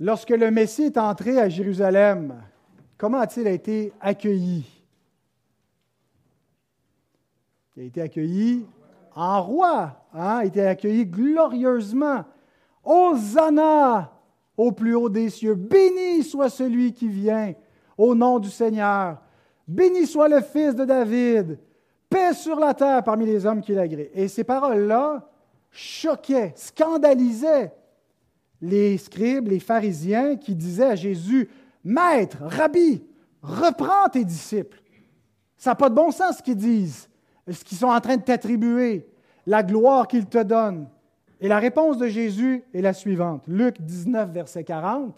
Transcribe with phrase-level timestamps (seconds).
[0.00, 2.34] Lorsque le Messie est entré à Jérusalem,
[2.98, 4.64] comment a-t-il été accueilli?
[7.76, 8.66] Il a été accueilli
[9.14, 10.40] en roi, hein?
[10.40, 12.24] il a été accueilli glorieusement.
[12.84, 14.12] Hosanna
[14.56, 15.54] au plus haut des cieux.
[15.54, 17.54] Béni soit celui qui vient
[17.96, 19.18] au nom du Seigneur.
[19.66, 21.58] Béni soit le fils de David.
[22.08, 24.10] Paix sur la terre parmi les hommes qui l'agréent.
[24.12, 25.28] Et ces paroles-là
[25.70, 27.72] choquaient, scandalisaient
[28.60, 31.48] les scribes, les pharisiens qui disaient à Jésus,
[31.84, 33.02] Maître, Rabbi,
[33.42, 34.80] reprends tes disciples.
[35.56, 37.08] Ça n'a pas de bon sens ce qu'ils disent,
[37.50, 39.06] ce qu'ils sont en train de t'attribuer,
[39.46, 40.88] la gloire qu'ils te donnent.
[41.40, 43.44] Et la réponse de Jésus est la suivante.
[43.46, 45.14] Luc 19, verset 40.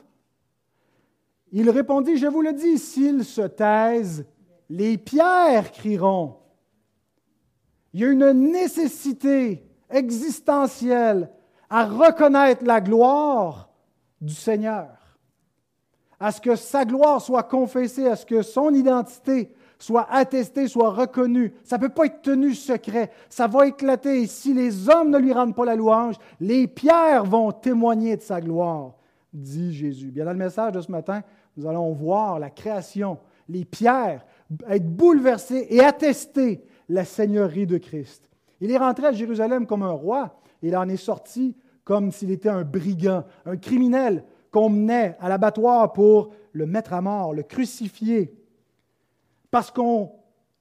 [1.53, 4.27] Il répondit, je vous le dis, s'ils se taisent,
[4.69, 6.37] les pierres crieront.
[7.93, 11.31] Il y a une nécessité existentielle
[11.71, 13.69] à reconnaître la gloire
[14.21, 14.89] du Seigneur,
[16.19, 20.91] à ce que sa gloire soit confessée, à ce que son identité soit attestée, soit
[20.91, 21.53] reconnue.
[21.65, 23.11] Ça ne peut pas être tenu secret.
[23.29, 24.23] Ça va éclater.
[24.23, 28.23] Et si les hommes ne lui rendent pas la louange, les pierres vont témoigner de
[28.23, 28.95] sa gloire,
[29.33, 30.11] dit Jésus.
[30.11, 31.23] Bien dans le message de ce matin,
[31.57, 34.25] nous allons voir la création, les pierres,
[34.69, 38.31] être bouleversées et attester la seigneurie de Christ.
[38.61, 42.49] Il est rentré à Jérusalem comme un roi, il en est sorti comme s'il était
[42.49, 48.35] un brigand, un criminel qu'on menait à l'abattoir pour le mettre à mort, le crucifier,
[49.51, 50.11] parce qu'on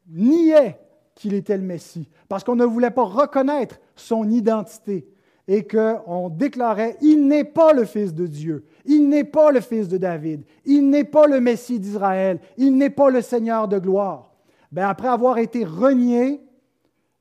[0.08, 0.80] niait
[1.16, 5.08] qu'il était le Messie, parce qu'on ne voulait pas reconnaître son identité
[5.48, 9.88] et qu'on déclarait, il n'est pas le Fils de Dieu, il n'est pas le Fils
[9.88, 14.34] de David, il n'est pas le Messie d'Israël, il n'est pas le Seigneur de gloire.
[14.72, 16.42] Bien, après avoir été renié,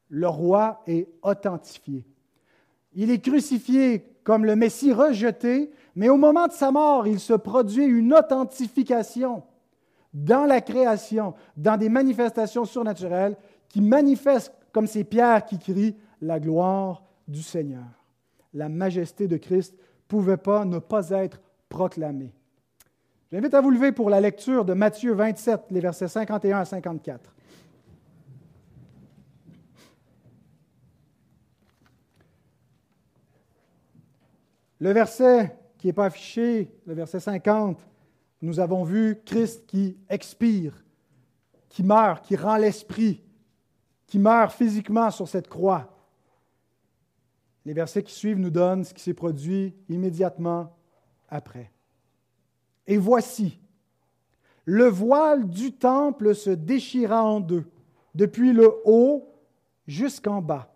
[0.08, 2.04] le roi est authentifié.
[2.94, 7.34] Il est crucifié comme le Messie rejeté, mais au moment de sa mort, il se
[7.34, 9.42] produit une authentification
[10.12, 13.36] dans la création, dans des manifestations surnaturelles
[13.68, 17.84] qui manifestent comme ces pierres qui crient la gloire du Seigneur.
[18.52, 19.74] La majesté de Christ
[20.08, 22.32] pouvait pas ne pas être proclamée.
[23.32, 27.34] J'invite à vous lever pour la lecture de Matthieu 27, les versets 51 à 54.
[34.80, 37.86] Le verset qui n'est pas affiché, le verset 50,
[38.42, 40.84] nous avons vu Christ qui expire,
[41.68, 43.22] qui meurt, qui rend l'esprit,
[44.06, 45.90] qui meurt physiquement sur cette croix.
[47.64, 50.76] Les versets qui suivent nous donnent ce qui s'est produit immédiatement
[51.28, 51.70] après.
[52.86, 53.58] Et voici,
[54.64, 57.64] le voile du temple se déchira en deux,
[58.14, 59.34] depuis le haut
[59.86, 60.74] jusqu'en bas.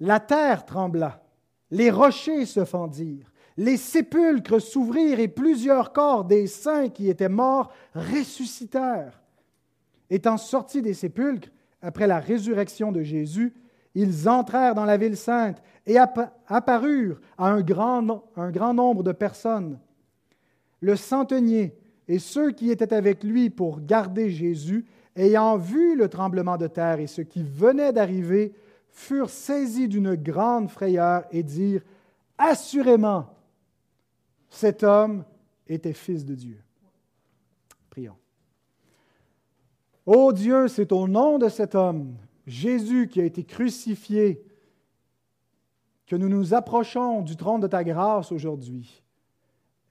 [0.00, 1.25] La terre trembla
[1.70, 7.72] les rochers se fendirent, les sépulcres s'ouvrirent et plusieurs corps des saints qui étaient morts
[7.94, 9.22] ressuscitèrent.
[10.10, 11.48] Étant sortis des sépulcres,
[11.82, 13.54] après la résurrection de Jésus,
[13.94, 19.12] ils entrèrent dans la ville sainte et apparurent à un grand, un grand nombre de
[19.12, 19.78] personnes.
[20.80, 21.74] Le centenier
[22.08, 24.84] et ceux qui étaient avec lui pour garder Jésus,
[25.16, 28.52] ayant vu le tremblement de terre et ce qui venait d'arriver,
[28.96, 31.82] furent saisis d'une grande frayeur et dirent,
[32.38, 33.26] Assurément,
[34.48, 35.24] cet homme
[35.66, 36.62] était fils de Dieu.
[37.90, 38.16] Prions.
[40.06, 44.42] Ô Dieu, c'est au nom de cet homme, Jésus qui a été crucifié,
[46.06, 49.02] que nous nous approchons du trône de ta grâce aujourd'hui.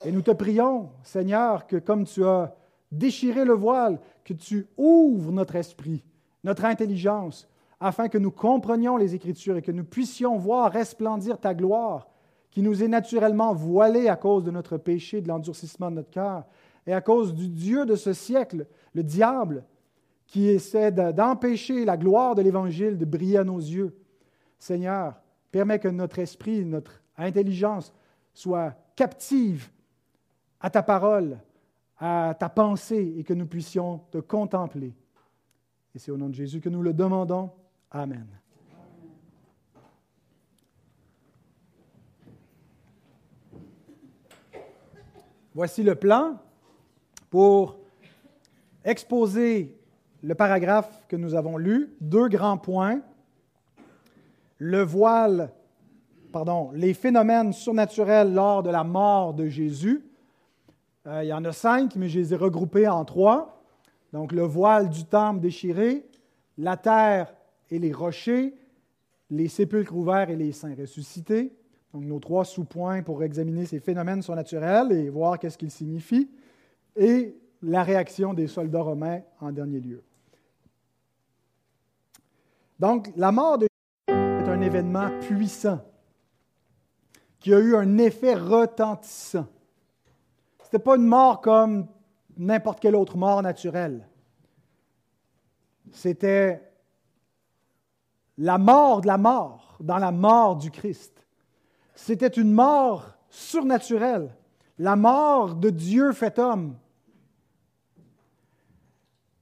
[0.03, 2.55] Et nous te prions, Seigneur, que comme tu as
[2.91, 6.03] déchiré le voile, que tu ouvres notre esprit,
[6.43, 7.47] notre intelligence,
[7.79, 12.07] afin que nous comprenions les Écritures et que nous puissions voir resplendir ta gloire,
[12.51, 16.45] qui nous est naturellement voilée à cause de notre péché, de l'endurcissement de notre cœur,
[16.87, 19.65] et à cause du Dieu de ce siècle, le diable,
[20.27, 23.95] qui essaie d'empêcher la gloire de l'Évangile de briller à nos yeux.
[24.57, 25.15] Seigneur,
[25.51, 27.93] permets que notre esprit, notre intelligence
[28.33, 29.69] soit captive
[30.59, 31.39] à ta parole,
[31.97, 34.93] à ta pensée, et que nous puissions te contempler.
[35.93, 37.51] Et c'est au nom de Jésus que nous le demandons.
[37.91, 38.27] Amen.
[45.53, 46.37] Voici le plan
[47.29, 47.77] pour
[48.83, 49.77] exposer
[50.21, 51.95] le paragraphe que nous avons lu.
[52.01, 53.01] Deux grands points.
[54.57, 55.51] Le voile,
[56.31, 60.05] pardon, les phénomènes surnaturels lors de la mort de Jésus.
[61.07, 63.61] Euh, il y en a cinq, mais je les ai regroupés en trois.
[64.13, 66.05] Donc le voile du temple déchiré,
[66.57, 67.34] la terre
[67.71, 68.53] et les rochers,
[69.29, 71.53] les sépulcres ouverts et les saints ressuscités.
[71.93, 76.29] Donc, nos trois sous-points pour examiner ces phénomènes surnaturels et voir qu'est-ce qu'ils signifient,
[76.95, 80.03] et la réaction des soldats romains en dernier lieu.
[82.79, 83.67] Donc, la mort de
[84.07, 85.81] Jésus est un événement puissant
[87.39, 89.47] qui a eu un effet retentissant.
[90.59, 91.87] Ce n'était pas une mort comme
[92.37, 94.07] n'importe quelle autre mort naturelle.
[95.91, 96.61] C'était
[98.37, 101.25] la mort de la mort dans la mort du Christ.
[101.95, 104.35] C'était une mort surnaturelle,
[104.77, 106.77] la mort de Dieu fait homme.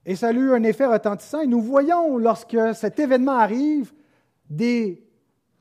[0.05, 1.41] Et ça a eu un effet retentissant.
[1.41, 3.93] Et nous voyons, lorsque cet événement arrive,
[4.49, 5.07] des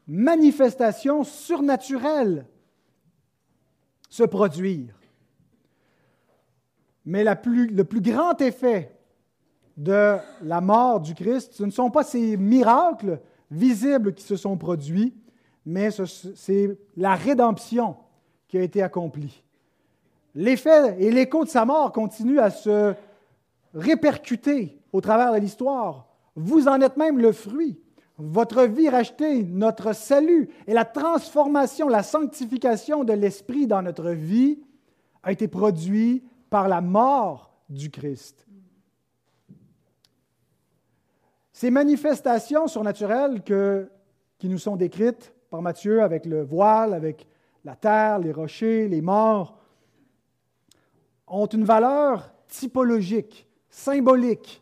[0.06, 2.46] manifestations surnaturelles
[4.08, 4.98] se produire.
[7.04, 8.98] Mais le plus grand effet
[9.76, 13.20] de la mort du Christ, ce ne sont pas ces miracles
[13.50, 15.14] visibles qui se sont produits,
[15.64, 15.90] mais
[16.34, 17.96] c'est la rédemption
[18.48, 19.42] qui a été accomplie.
[20.34, 22.94] L'effet et l'écho de sa mort continuent à se
[23.74, 26.06] répercuter au travers de l'histoire.
[26.36, 27.78] Vous en êtes même le fruit.
[28.18, 34.60] Votre vie rachetée, notre salut et la transformation, la sanctification de l'Esprit dans notre vie
[35.22, 38.46] a été produit par la mort du Christ.
[41.62, 43.40] Ces manifestations surnaturelles
[44.36, 47.28] qui nous sont décrites par Matthieu avec le voile, avec
[47.64, 49.60] la terre, les rochers, les morts,
[51.28, 54.60] ont une valeur typologique, symbolique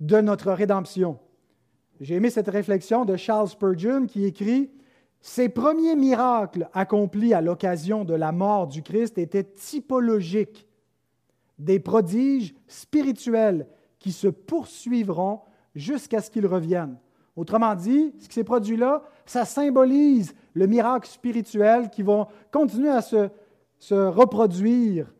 [0.00, 1.18] de notre rédemption.
[1.98, 4.70] J'ai aimé cette réflexion de Charles Spurgeon qui écrit
[5.22, 10.68] Ces premiers miracles accomplis à l'occasion de la mort du Christ étaient typologiques
[11.58, 13.66] des prodiges spirituels
[13.98, 15.40] qui se poursuivront
[15.78, 16.96] jusqu'à ce qu'il revienne.
[17.36, 22.90] Autrement dit, ce qui s'est produit là, ça symbolise le miracle spirituel qui va continuer
[22.90, 23.28] à se,
[23.78, 25.12] se reproduire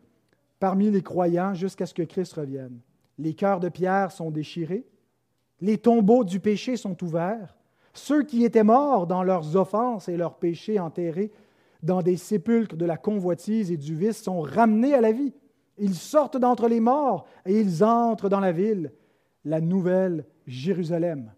[0.59, 2.81] parmi les croyants jusqu'à ce que Christ revienne.
[3.19, 4.85] Les cœurs de pierre sont déchirés,
[5.61, 7.57] les tombeaux du péché sont ouverts,
[7.95, 11.33] ceux qui étaient morts dans leurs offenses et leurs péchés enterrés
[11.83, 15.33] dans des sépulcres de la convoitise et du vice sont ramenés à la vie.
[15.79, 18.93] Ils sortent d'entre les morts et ils entrent dans la ville,
[19.49, 21.33] la nouvelle Jérusalem.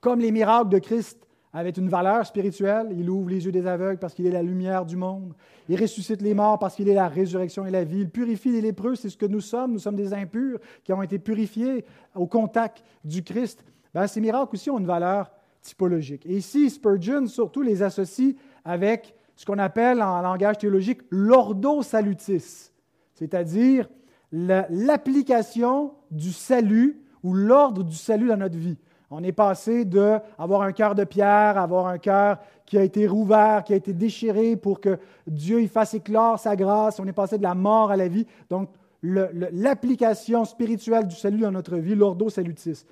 [0.00, 3.98] Comme les miracles de Christ avaient une valeur spirituelle, il ouvre les yeux des aveugles
[3.98, 5.34] parce qu'il est la lumière du monde.
[5.68, 8.00] Il ressuscite les morts parce qu'il est la résurrection et la vie.
[8.00, 9.72] Il purifie les lépreux, c'est ce que nous sommes.
[9.72, 11.84] Nous sommes des impurs qui ont été purifiés
[12.14, 13.64] au contact du Christ.
[13.92, 15.30] Ben, ces miracles aussi ont une valeur
[15.60, 16.24] typologique.
[16.26, 22.70] Et ici, Spurgeon surtout les associe avec ce qu'on appelle en langage théologique l'ordo salutis,
[23.14, 23.88] c'est-à-dire
[24.32, 28.78] l'application du salut ou l'ordre du salut dans notre vie.
[29.10, 33.64] On est passé d'avoir un cœur de pierre, avoir un cœur qui a été rouvert,
[33.64, 37.00] qui a été déchiré pour que Dieu y fasse éclore sa grâce.
[37.00, 38.26] On est passé de la mort à la vie.
[38.48, 38.70] Donc,
[39.02, 42.84] l'application spirituelle du salut dans notre vie, l'ordo salutis.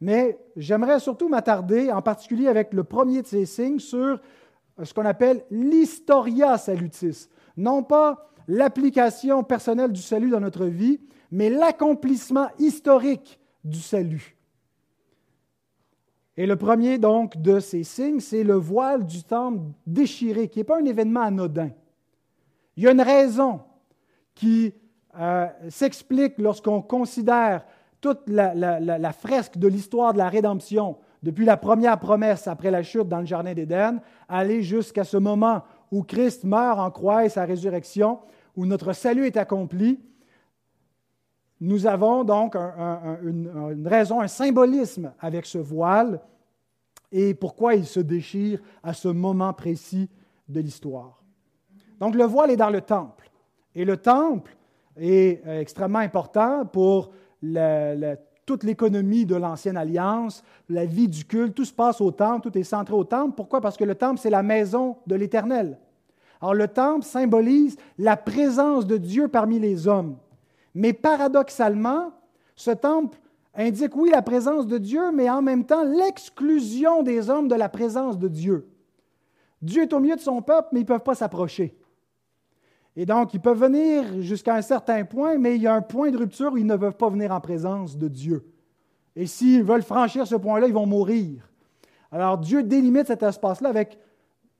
[0.00, 4.18] Mais j'aimerais surtout m'attarder, en particulier avec le premier de ces signes, sur
[4.82, 7.28] ce qu'on appelle l'historia salutis.
[7.56, 11.00] Non pas l'application personnelle du salut dans notre vie,
[11.30, 14.36] mais l'accomplissement historique du salut.
[16.36, 20.64] Et le premier donc de ces signes, c'est le voile du temple déchiré, qui n'est
[20.64, 21.70] pas un événement anodin.
[22.76, 23.60] Il y a une raison
[24.34, 24.74] qui
[25.18, 27.64] euh, s'explique lorsqu'on considère
[28.02, 32.82] toute la, la fresque de l'histoire de la rédemption, depuis la première promesse après la
[32.82, 37.30] chute dans le Jardin d'Éden, aller jusqu'à ce moment où Christ meurt en croix et
[37.30, 38.18] sa résurrection,
[38.56, 40.00] où notre salut est accompli.
[41.60, 46.20] Nous avons donc une, raison, un symbolisme avec ce voile
[47.12, 50.10] et pourquoi il se déchire à ce moment précis
[50.48, 51.22] de l'histoire.
[52.00, 53.30] Donc le voile est dans le temple.
[53.74, 54.56] Et le temple
[54.96, 57.12] est euh, extrêmement important pour
[58.46, 62.58] toute l'économie de l'ancienne alliance, la vie du culte, tout se passe au temple, tout
[62.58, 63.34] est centré au temple.
[63.36, 63.60] Pourquoi?
[63.60, 65.78] Parce que le temple, c'est la maison de l'Éternel.
[66.40, 70.16] Alors le temple symbolise la présence de Dieu parmi les hommes.
[70.74, 72.12] Mais paradoxalement,
[72.54, 73.18] ce temple
[73.54, 77.68] indique, oui, la présence de Dieu, mais en même temps l'exclusion des hommes de la
[77.68, 78.68] présence de Dieu.
[79.62, 81.78] Dieu est au milieu de son peuple, mais ils ne peuvent pas s'approcher.
[82.94, 86.10] Et donc, ils peuvent venir jusqu'à un certain point, mais il y a un point
[86.10, 88.46] de rupture où ils ne peuvent pas venir en présence de Dieu.
[89.14, 91.50] Et s'ils veulent franchir ce point-là, ils vont mourir.
[92.12, 93.98] Alors, Dieu délimite cet espace-là avec...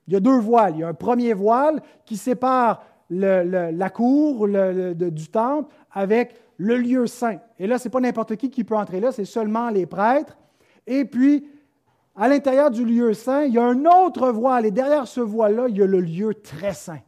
[0.07, 0.75] Il y a deux voiles.
[0.75, 7.07] Il y a un premier voile qui sépare la cour du temple avec le lieu
[7.07, 7.39] saint.
[7.59, 10.37] Et là, ce n'est pas n'importe qui qui peut entrer là, c'est seulement les prêtres.
[10.87, 11.47] Et puis,
[12.15, 15.67] à l'intérieur du lieu saint, il y a un autre voile, et derrière ce voile-là,
[15.69, 17.01] il y a le lieu très saint,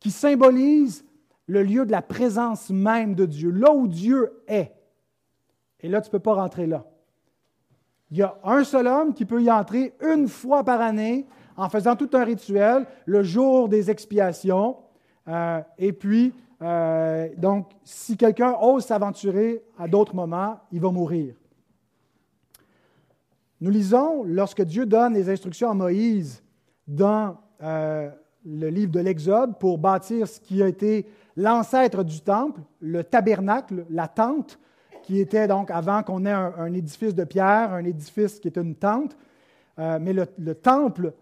[0.00, 1.04] qui symbolise
[1.46, 4.74] le lieu de la présence même de Dieu, là où Dieu est.
[5.80, 6.84] Et là, tu ne peux pas rentrer là.
[8.10, 11.68] Il y a un seul homme qui peut y entrer une fois par année en
[11.68, 14.76] faisant tout un rituel, le jour des expiations.
[15.28, 16.32] Euh, et puis,
[16.62, 21.34] euh, donc, si quelqu'un ose s'aventurer à d'autres moments, il va mourir.
[23.60, 26.42] Nous lisons, lorsque Dieu donne les instructions à Moïse
[26.86, 28.10] dans euh,
[28.44, 31.06] le livre de l'Exode pour bâtir ce qui a été
[31.36, 34.58] l'ancêtre du temple, le tabernacle, la tente,
[35.04, 38.74] qui était donc avant qu'on ait un, édifice de pierre, un édifice qui était une
[38.74, 39.16] tente.
[39.78, 41.12] Euh, mais le, temple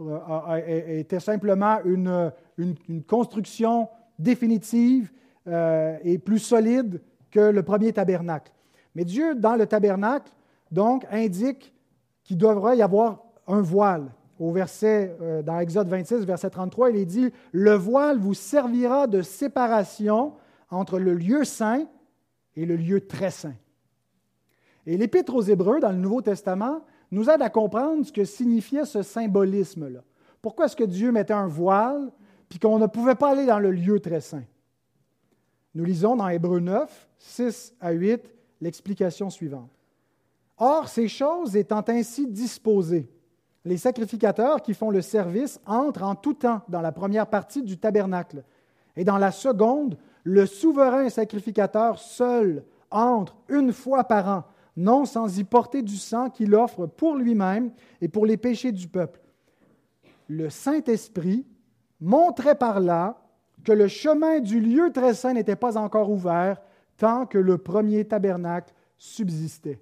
[0.00, 2.32] euh, était simplement une,
[3.06, 3.88] construction
[4.18, 5.12] définitive
[5.46, 7.00] et plus solide
[7.30, 8.50] que le premier tabernacle.
[8.94, 10.32] Mais Dieu, dans le tabernacle,
[10.72, 11.74] donc, indique
[12.24, 14.10] qu'il devrait y avoir un voile.
[14.38, 19.06] Au verset, euh, dans Exode 26, verset 33, il est dit Le voile vous servira
[19.06, 20.34] de séparation
[20.70, 21.86] entre le lieu saint
[22.56, 23.54] et le lieu très saint.
[24.86, 28.84] Et l'Épître aux Hébreux, dans le Nouveau Testament, nous aide à comprendre ce que signifiait
[28.84, 30.02] ce symbolisme-là.
[30.42, 32.10] Pourquoi est-ce que Dieu mettait un voile
[32.48, 34.44] puis qu'on ne pouvait pas aller dans le lieu très saint?
[35.74, 39.70] Nous lisons dans Hébreux 9, 6 à 8, l'explication suivante.
[40.58, 43.10] Or, ces choses étant ainsi disposées,
[43.64, 47.76] les sacrificateurs qui font le service entrent en tout temps dans la première partie du
[47.76, 48.44] tabernacle.
[48.96, 54.44] Et dans la seconde, le souverain sacrificateur seul entre une fois par an,
[54.76, 58.88] non sans y porter du sang qu'il offre pour lui-même et pour les péchés du
[58.88, 59.20] peuple.
[60.28, 61.46] Le Saint-Esprit
[62.00, 63.22] montrait par là
[63.64, 66.60] que le chemin du lieu très saint n'était pas encore ouvert
[66.96, 69.80] tant que le premier tabernacle subsistait.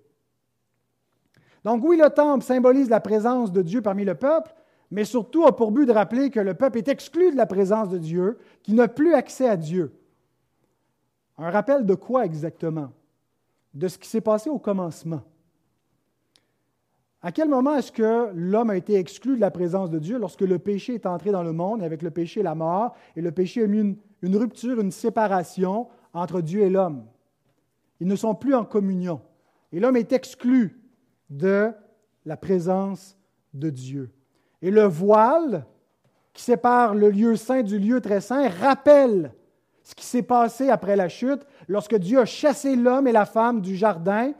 [1.64, 4.54] Donc oui, le temple symbolise la présence de Dieu parmi le peuple,
[4.90, 7.88] mais surtout a pour but de rappeler que le peuple est exclu de la présence
[7.88, 9.94] de Dieu, qu'il n'a plus accès à Dieu.
[11.36, 12.90] Un rappel de quoi exactement?
[13.72, 15.22] De ce qui s'est passé au commencement.
[17.22, 20.42] À quel moment est-ce que l'homme a été exclu de la présence de Dieu lorsque
[20.42, 23.64] le péché est entré dans le monde, avec le péché la mort, et le péché
[23.64, 27.06] a mis une, une rupture, une séparation entre Dieu et l'homme?
[28.00, 29.20] Ils ne sont plus en communion.
[29.72, 30.80] Et l'homme est exclu
[31.30, 31.72] de
[32.26, 33.16] la présence
[33.54, 34.10] de Dieu.
[34.62, 35.66] Et le voile
[36.32, 39.32] qui sépare le lieu saint du lieu très saint rappelle
[39.84, 43.60] ce qui s'est passé après la chute, lorsque Dieu a chassé l'homme et la femme
[43.60, 44.32] du jardin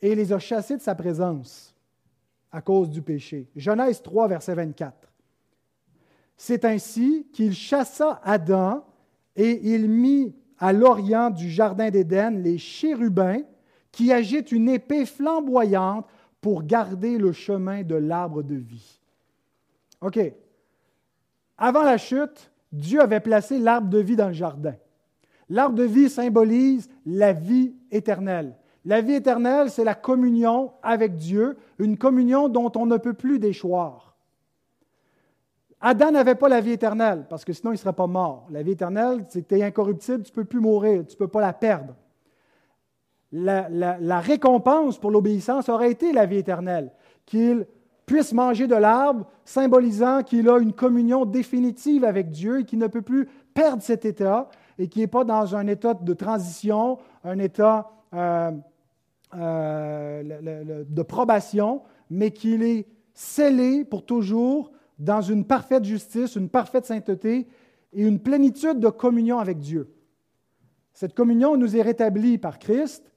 [0.00, 1.74] et les a chassés de sa présence
[2.52, 3.50] à cause du péché.
[3.56, 5.12] Genèse 3, verset 24.
[6.36, 8.86] C'est ainsi qu'il chassa Adam
[9.34, 13.40] et il mit à l'orient du jardin d'Éden les chérubins
[13.90, 16.06] qui agitent une épée flamboyante
[16.40, 19.00] pour garder le chemin de l'arbre de vie.
[20.00, 20.20] OK.
[21.58, 24.74] Avant la chute, Dieu avait placé l'arbre de vie dans le jardin.
[25.48, 28.56] L'arbre de vie symbolise la vie éternelle.
[28.84, 33.38] La vie éternelle, c'est la communion avec Dieu, une communion dont on ne peut plus
[33.38, 34.16] déchoir.
[35.80, 38.46] Adam n'avait pas la vie éternelle, parce que sinon il ne serait pas mort.
[38.50, 41.18] La vie éternelle, c'est que tu es incorruptible, tu ne peux plus mourir, tu ne
[41.18, 41.94] peux pas la perdre
[43.34, 46.92] la, récompense pour l'obéissance aurait été la vie éternelle,
[47.26, 47.66] qu'il
[48.06, 52.86] puisse manger de l'arbre, symbolisant qu'il a une communion définitive avec Dieu et qu'il ne
[52.86, 54.48] peut plus perdre cet état
[54.78, 58.50] et qu'il n'est pas dans un état de transition, un état euh,
[59.34, 66.86] euh, de probation, mais qu'il est scellé pour toujours dans une parfaite justice, une parfaite
[66.86, 67.48] sainteté
[67.92, 69.92] et une plénitude de communion avec Dieu.
[70.92, 73.12] Cette communion nous est rétablie par Christ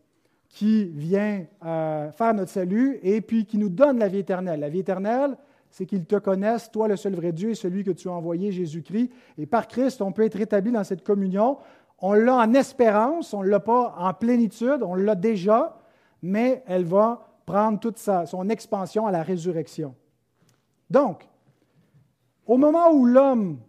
[0.50, 4.60] qui vient euh, faire notre salut et puis qui nous donne la vie éternelle.
[4.60, 5.38] La vie éternelle,
[5.70, 8.52] c'est qu'ils te connaissent, toi le seul vrai Dieu et celui que tu as envoyé,
[8.52, 9.12] Jésus-Christ.
[9.38, 11.58] Et par Christ, on peut être rétabli dans cette communion.
[12.00, 15.78] On l'a en espérance, on ne l'a pas en plénitude, on l'a déjà,
[16.22, 19.96] mais elle va prendre toute son expansion à la résurrection.
[20.90, 21.28] Donc,
[22.46, 23.60] au moment où l'homme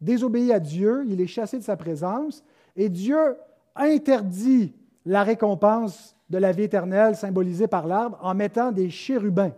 [0.00, 2.44] désobéit à Dieu, il est chassé de sa présence,
[2.76, 3.36] et Dieu
[3.74, 4.74] interdit
[5.04, 9.52] la récompense de la vie éternelle symbolisée par l'arbre en mettant des chérubins,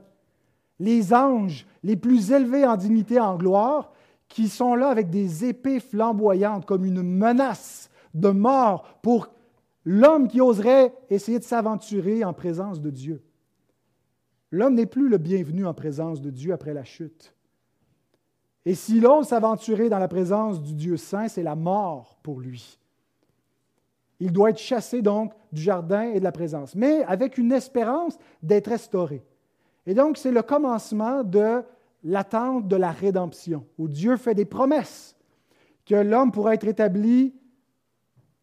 [0.81, 3.93] les anges les plus élevés en dignité et en gloire,
[4.29, 9.29] qui sont là avec des épées flamboyantes comme une menace de mort pour
[9.85, 13.23] l'homme qui oserait essayer de s'aventurer en présence de Dieu.
[14.51, 17.35] L'homme n'est plus le bienvenu en présence de Dieu après la chute.
[18.65, 22.79] Et s'il ose s'aventurer dans la présence du Dieu saint, c'est la mort pour lui.
[24.19, 28.19] Il doit être chassé donc du jardin et de la présence, mais avec une espérance
[28.43, 29.25] d'être restauré.
[29.87, 31.63] Et donc, c'est le commencement de
[32.05, 35.17] l'attente de la rédemption, où Dieu fait des promesses
[35.85, 37.35] que l'homme pourra être établi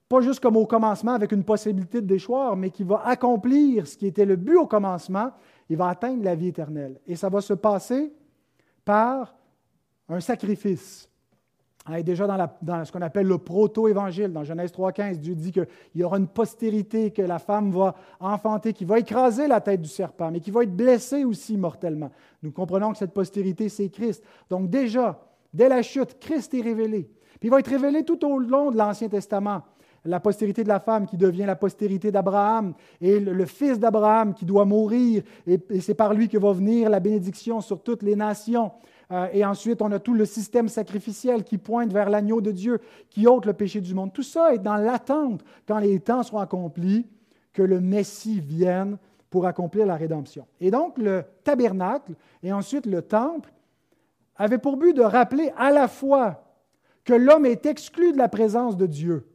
[0.10, 3.98] pas juste comme au commencement avec une possibilité de déchoir, mais qui va accomplir ce
[3.98, 5.32] qui était le but au commencement,
[5.70, 7.00] il va atteindre la vie éternelle.
[7.06, 8.14] Et ça va se passer
[8.86, 9.36] par
[10.08, 11.10] un sacrifice.
[11.96, 12.28] Et déjà
[12.62, 16.28] dans, ce qu'on appelle le proto-évangile, dans Genèse 3.15, Dieu dit qu'il y aura une
[16.28, 20.52] postérité que la femme va enfanter, qui va écraser la tête du serpent, mais qui
[20.52, 22.12] va être blessée aussi mortellement.
[22.44, 24.24] Nous comprenons que cette postérité, c'est Christ.
[24.50, 25.20] Donc déjà,
[25.54, 27.10] dès la chute, Christ est révélé.
[27.40, 29.64] Puis il va être révélé tout au long de l'Ancien Testament
[30.08, 34.46] la postérité de la femme qui devient la postérité d'Abraham, et le, fils d'Abraham qui
[34.46, 38.72] doit mourir, et, c'est par lui que va venir la bénédiction sur toutes les nations.
[39.12, 42.80] Euh, et ensuite, on a tout le système sacrificiel qui pointe vers l'agneau de Dieu,
[43.10, 44.12] qui ôte le péché du monde.
[44.14, 47.06] Tout ça est dans l'attente, quand les temps seront accomplis,
[47.54, 48.98] que le Messie vienne
[49.30, 50.46] pour accomplir la rédemption.
[50.60, 53.52] Et donc, le tabernacle et ensuite le temple
[54.36, 56.44] avaient pour but de rappeler à la fois
[57.04, 59.26] que l'homme est exclu de la présence de Dieu,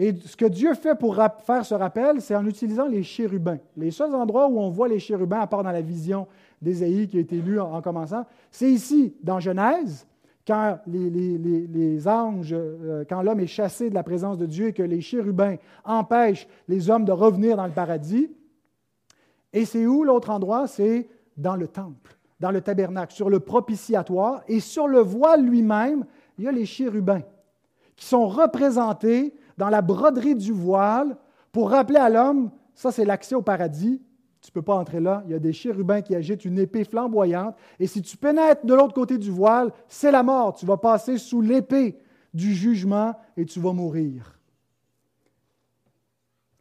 [0.00, 1.14] et ce que Dieu fait pour
[1.44, 3.58] faire ce rappel, c'est en utilisant les chérubins.
[3.76, 6.26] Les seuls endroits où on voit les chérubins, à part dans la vision
[6.60, 10.06] d'Ésaïe qui a été lue en, commençant, c'est ici, dans Genèse,
[10.46, 14.82] quand les, anges, euh, quand l'homme est chassé de la présence de Dieu et que
[14.82, 18.30] les chérubins empêchent les hommes de revenir dans le paradis.
[19.52, 20.66] Et c'est où l'autre endroit?
[20.66, 24.42] C'est dans le temple, dans le tabernacle, sur le propitiatoire.
[24.48, 26.04] Et sur le voile lui-même,
[26.38, 27.22] il y a les chérubins
[27.96, 31.16] qui sont représentés dans la broderie du voile
[31.52, 34.00] pour rappeler à l'homme, ça c'est l'accès au paradis,
[34.40, 36.84] tu ne peux pas entrer là, il y a des chérubins qui agitent une épée
[36.84, 40.76] flamboyante, et si tu pénètres de l'autre côté du voile, c'est la mort, tu vas
[40.76, 41.98] passer sous l'épée
[42.32, 44.38] du jugement et tu vas mourir.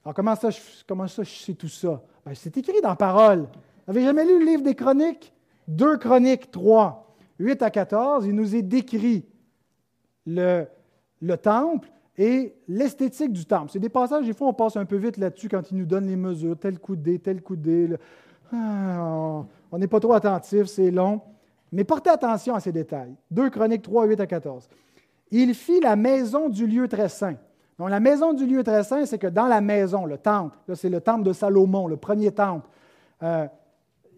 [0.03, 0.50] Alors comment ça,
[0.88, 2.01] comment ça je sais tout ça?
[2.25, 3.48] Ben, c'est écrit dans parole.
[3.88, 5.33] Vous jamais lu le livre des chroniques?
[5.67, 9.25] Deux chroniques 3, 8 à 14, il nous est décrit
[10.25, 10.65] le,
[11.22, 11.89] le temple,
[12.20, 13.72] et l'esthétique du temple.
[13.72, 16.05] C'est des passages, des fois, on passe un peu vite là-dessus quand il nous donne
[16.05, 17.96] les mesures, tel coup de dé, tel coup de dé.
[18.51, 21.22] Ah, on n'est pas trop attentif, c'est long.
[21.72, 23.16] Mais portez attention à ces détails.
[23.32, 24.68] 2 Chroniques 3, 8 à 14.
[25.32, 27.36] Il fit la maison du lieu très saint.
[27.77, 30.75] Donc, la maison du lieu très saint, c'est que dans la maison, le temple, là,
[30.75, 32.68] c'est le temple de Salomon, le premier temple,
[33.24, 33.48] euh,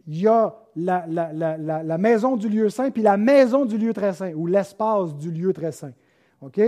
[0.08, 4.14] il y a la, la, maison du lieu saint, puis la maison du lieu très
[4.14, 5.92] saint, ou l'espace du lieu très saint.
[6.42, 6.60] OK?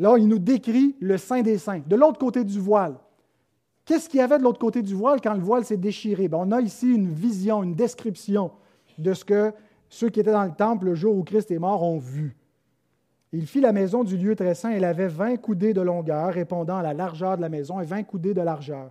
[0.00, 2.96] Là, il nous décrit le Saint des Saints, de l'autre côté du voile.
[3.84, 6.26] Qu'est-ce qu'il y avait de l'autre côté du voile quand le voile s'est déchiré?
[6.26, 8.50] Ben, on a ici une vision, une description
[8.96, 9.52] de ce que
[9.90, 12.34] ceux qui étaient dans le temple le jour où Christ est mort ont vu.
[13.34, 14.70] Il fit la maison du lieu très saint.
[14.70, 18.04] Elle avait 20 coudées de longueur, répondant à la largeur de la maison, et 20
[18.04, 18.90] coudées de largeur.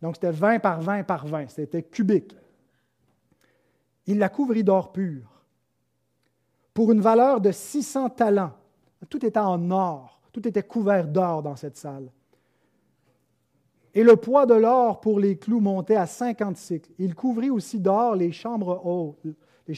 [0.00, 1.50] Donc, c'était 20 par 20 par 20.
[1.50, 2.34] C'était cubique.
[4.06, 5.20] Il la couvrit d'or pur
[6.72, 8.52] pour une valeur de 600 talents.
[9.10, 10.15] Tout était en or.
[10.36, 12.10] Tout était couvert d'or dans cette salle.
[13.94, 16.90] Et le poids de l'or pour les clous montait à 50 cycles.
[16.98, 19.16] Il couvrit aussi d'or les chambres hautes.
[19.66, 19.74] Les.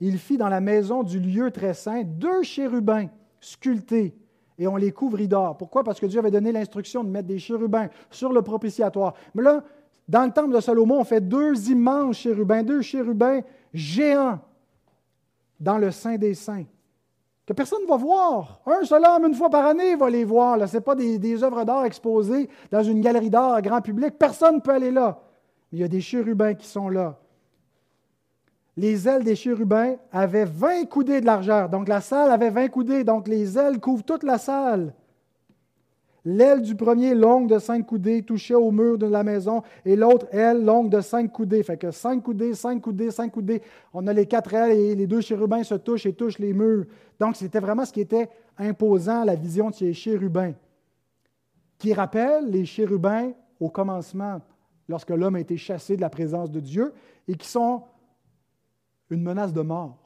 [0.00, 3.06] Il fit dans la maison du lieu très saint deux chérubins
[3.38, 4.16] sculptés
[4.58, 5.56] et on les couvrit d'or.
[5.56, 5.84] Pourquoi?
[5.84, 9.14] Parce que Dieu avait donné l'instruction de mettre des chérubins sur le propitiatoire.
[9.32, 9.62] Mais là,
[10.08, 14.40] dans le temple de Salomon, on fait deux immenses chérubins, deux chérubins géants
[15.60, 16.64] dans le Saint des Saints
[17.48, 18.60] que personne ne va voir.
[18.66, 20.68] Un seul homme, une fois par année, va les voir.
[20.68, 24.18] Ce n'est pas des, des œuvres d'art exposées dans une galerie d'art à grand public.
[24.18, 25.18] Personne ne peut aller là.
[25.72, 27.18] Il y a des chérubins qui sont là.
[28.76, 31.70] Les ailes des chérubins avaient 20 coudées de largeur.
[31.70, 33.02] Donc la salle avait 20 coudées.
[33.02, 34.92] Donc les ailes couvrent toute la salle.
[36.24, 40.26] L'aile du premier, longue de cinq coudées, touchait au mur de la maison, et l'autre
[40.32, 41.62] aile, longue de cinq coudées.
[41.62, 43.62] Fait que cinq coudées, cinq coudées, cinq coudées.
[43.94, 46.86] On a les quatre ailes et les deux chérubins se touchent et touchent les murs.
[47.20, 48.28] Donc, c'était vraiment ce qui était
[48.58, 50.52] imposant, la vision de ces chérubins,
[51.78, 54.40] qui rappelle les chérubins au commencement,
[54.88, 56.92] lorsque l'homme a été chassé de la présence de Dieu,
[57.26, 57.82] et qui sont
[59.10, 59.97] une menace de mort.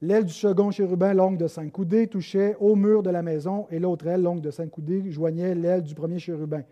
[0.00, 3.80] L'aile du second chérubin, longue de cinq coudées, touchait au mur de la maison, et
[3.80, 6.62] l'autre aile, longue de cinq coudées, joignait l'aile du premier chérubin.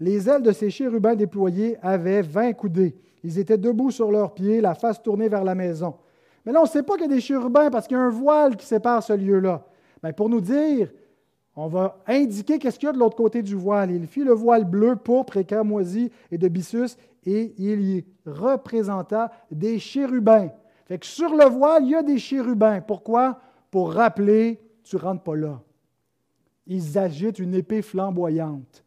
[0.00, 2.94] Les ailes de ces chérubins déployés avaient vingt coudées.
[3.22, 5.94] Ils étaient debout sur leurs pieds, la face tournée vers la maison.
[6.44, 8.02] Mais là, on ne sait pas qu'il y a des chérubins parce qu'il y a
[8.02, 9.64] un voile qui sépare ce lieu-là.
[10.02, 10.92] Mais pour nous dire,
[11.56, 13.92] on va indiquer qu'est-ce qu'il y a de l'autre côté du voile.
[13.92, 19.30] Il fit le voile bleu, pourpre et cramoisi et de byssus, et il y représenta
[19.50, 20.50] des chérubins
[20.84, 22.80] fait que sur le voile, il y a des chérubins.
[22.80, 23.40] Pourquoi?
[23.70, 25.62] Pour rappeler, tu ne rentres pas là.
[26.66, 28.84] Ils agitent une épée flamboyante.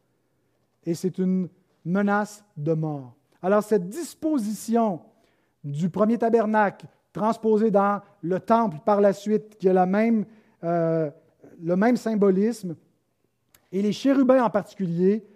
[0.84, 1.48] Et c'est une
[1.84, 3.14] menace de mort.
[3.42, 5.00] Alors cette disposition
[5.64, 9.88] du premier tabernacle, transposée dans le temple par la suite, qui a
[10.64, 11.10] euh,
[11.62, 12.76] le même symbolisme,
[13.70, 15.26] et les chérubins en particulier,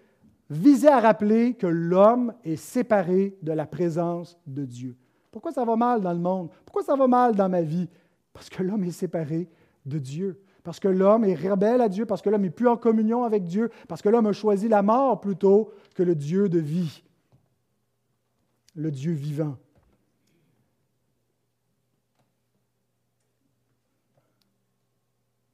[0.49, 4.97] visait à rappeler que l'homme est séparé de la présence de Dieu.
[5.33, 6.51] Pourquoi ça va mal dans le monde?
[6.65, 7.89] Pourquoi ça va mal dans ma vie?
[8.33, 9.49] Parce que l'homme est séparé
[9.87, 10.41] de Dieu.
[10.63, 13.45] Parce que l'homme est rebelle à Dieu, parce que l'homme n'est plus en communion avec
[13.45, 17.03] Dieu, parce que l'homme a choisi la mort plutôt que le Dieu de vie,
[18.77, 19.57] le Dieu vivant.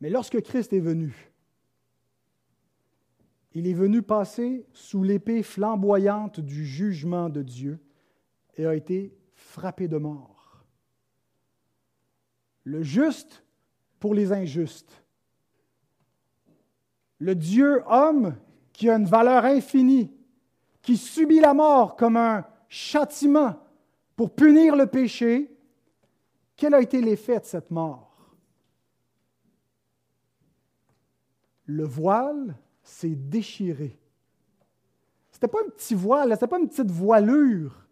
[0.01, 1.33] Mais lorsque Christ est venu,
[3.55, 7.81] il est venu passer sous l'épée flamboyante du jugement de Dieu
[8.57, 9.18] et a été
[9.49, 10.65] frappé de mort.
[12.65, 13.43] Le juste
[13.99, 15.03] pour les injustes.
[17.19, 18.37] Le Dieu homme
[18.73, 20.13] qui a une valeur infinie,
[20.83, 23.57] qui subit la mort comme un châtiment
[24.15, 25.51] pour punir le péché,
[26.55, 28.37] quel a été l'effet de cette mort?
[31.65, 33.99] Le voile s'est déchiré.
[35.31, 37.88] Ce n'était pas un petit voile, ce n'était pas une petite voilure.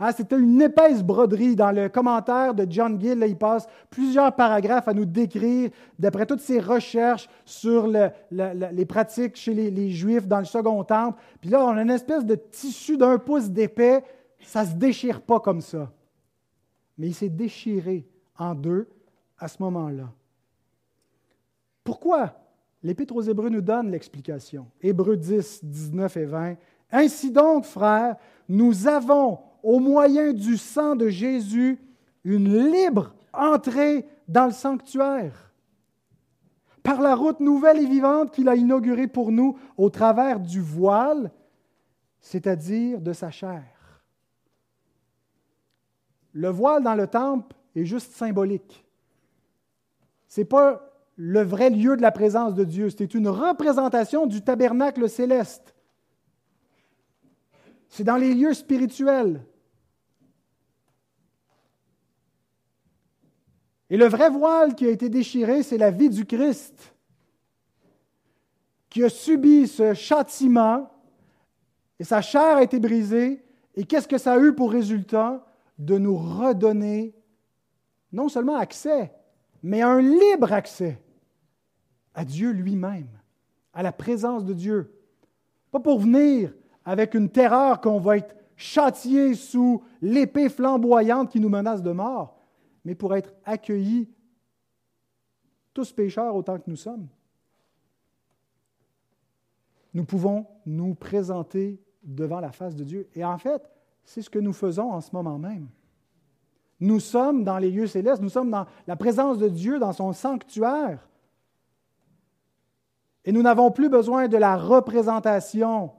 [0.00, 1.56] Hein, c'était une épaisse broderie.
[1.56, 6.40] Dans le commentaire de John Gill, il passe plusieurs paragraphes à nous décrire, d'après toutes
[6.40, 11.18] ses recherches sur les pratiques chez les, Juifs dans le Second Temple.
[11.40, 14.04] Puis là, on a une espèce de tissu d'un pouce d'épais.
[14.40, 15.90] Ça ne se déchire pas comme ça.
[16.96, 18.06] Mais il s'est déchiré
[18.38, 18.88] en deux
[19.38, 20.12] à ce moment-là.
[21.82, 22.34] Pourquoi?
[22.82, 24.66] L'Épître aux Hébreux nous donne l'explication?
[24.80, 26.56] Hébreux 10, 19 et 20.
[26.92, 28.16] Ainsi donc, frères,
[28.48, 31.78] nous avons au moyen du sang de Jésus,
[32.24, 35.52] une libre entrée dans le sanctuaire.
[36.82, 41.30] Par la route nouvelle et vivante qu'il a inaugurée pour nous au travers du voile,
[42.20, 44.02] c'est-à-dire de sa chair.
[46.32, 48.84] Le voile dans le temple est juste symbolique.
[50.28, 54.42] Ce n'est pas le vrai lieu de la présence de Dieu, c'est une représentation du
[54.42, 55.74] tabernacle céleste.
[57.88, 59.44] C'est dans les lieux spirituels.
[63.90, 66.94] Et le vrai voile qui a été déchiré, c'est la vie du Christ,
[68.90, 70.90] qui a subi ce châtiment,
[71.98, 73.44] et sa chair a été brisée.
[73.74, 75.44] Et qu'est-ce que ça a eu pour résultat?
[75.78, 77.14] De nous redonner
[78.10, 79.12] non seulement accès,
[79.62, 81.00] mais un libre accès
[82.14, 83.08] à Dieu lui-même,
[83.72, 84.92] à la présence de Dieu.
[85.70, 86.52] Pas pour venir
[86.88, 92.40] avec une terreur qu'on va être châtié sous l'épée flamboyante qui nous menace de mort,
[92.82, 94.08] mais pour être accueillis,
[95.74, 97.06] tous pécheurs autant que nous sommes.
[99.92, 103.06] Nous pouvons nous présenter devant la face de Dieu.
[103.14, 103.60] Et en fait,
[104.02, 105.68] c'est ce que nous faisons en ce moment même.
[106.80, 110.14] Nous sommes dans les lieux célestes, nous sommes dans la présence de Dieu, dans son
[110.14, 111.06] sanctuaire.
[113.26, 115.90] Et nous n'avons plus besoin de la représentation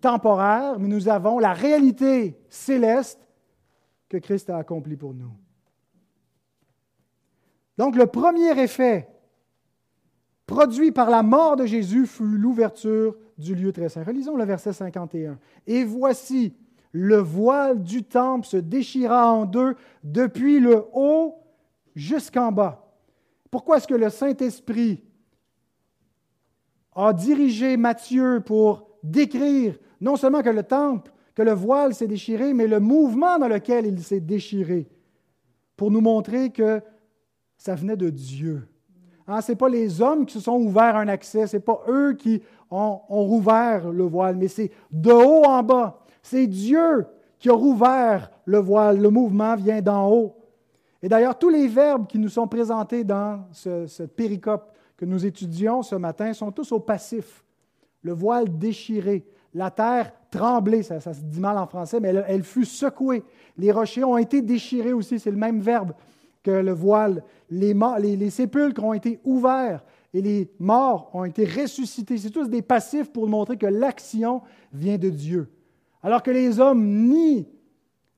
[0.00, 3.26] temporaire, mais nous avons la réalité céleste
[4.08, 5.32] que Christ a accomplie pour nous.
[7.78, 9.08] Donc le premier effet
[10.46, 14.02] produit par la mort de Jésus fut l'ouverture du lieu très saint.
[14.02, 15.38] Relisons le verset 51.
[15.66, 16.56] Et voici,
[16.92, 21.36] le voile du temple se déchira en deux depuis le haut
[21.94, 22.92] jusqu'en bas.
[23.50, 25.02] Pourquoi est-ce que le Saint-Esprit
[26.94, 32.54] a dirigé Matthieu pour décrire non seulement que le temple, que le voile s'est déchiré,
[32.54, 34.88] mais le mouvement dans lequel il s'est déchiré,
[35.76, 36.82] pour nous montrer que
[37.56, 38.68] ça venait de Dieu.
[39.26, 41.82] Hein, ce n'est pas les hommes qui se sont ouverts un accès, ce n'est pas
[41.88, 46.04] eux qui ont, rouvert le voile, mais c'est de haut en bas.
[46.22, 47.06] C'est Dieu
[47.38, 49.00] qui a rouvert le voile.
[49.00, 50.36] Le mouvement vient d'en haut.
[51.02, 55.82] Et d'ailleurs, tous les verbes qui nous sont présentés dans ce, péricope que nous étudions
[55.82, 57.44] ce matin sont tous au passif.
[58.02, 62.64] Le voile déchiré, la terre tremblée, ça, se dit mal en français, mais elle, fut
[62.64, 63.22] secouée.
[63.56, 65.92] Les rochers ont été déchirés aussi, c'est le même verbe
[66.42, 67.22] que le voile.
[67.50, 69.84] Les, les, sépulcres ont été ouverts
[70.14, 72.16] et les morts ont été ressuscités.
[72.16, 75.50] C'est tous des passifs pour montrer que l'action vient de Dieu.
[76.02, 77.46] Alors que les hommes nient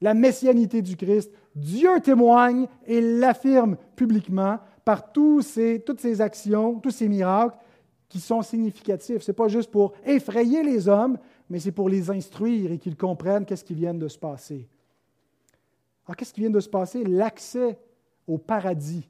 [0.01, 6.91] la messianité du Christ, Dieu témoigne et l'affirme publiquement par tous toutes ces actions, tous
[6.91, 7.57] ces miracles
[8.13, 9.23] qui sont significatifs.
[9.23, 11.17] Ce n'est pas juste pour effrayer les hommes,
[11.49, 14.69] mais c'est pour les instruire et qu'ils comprennent qu'est-ce qui vient de se passer.
[16.05, 17.05] Alors, qu'est-ce qui vient de se passer?
[17.05, 17.79] L'accès
[18.27, 19.09] au paradis.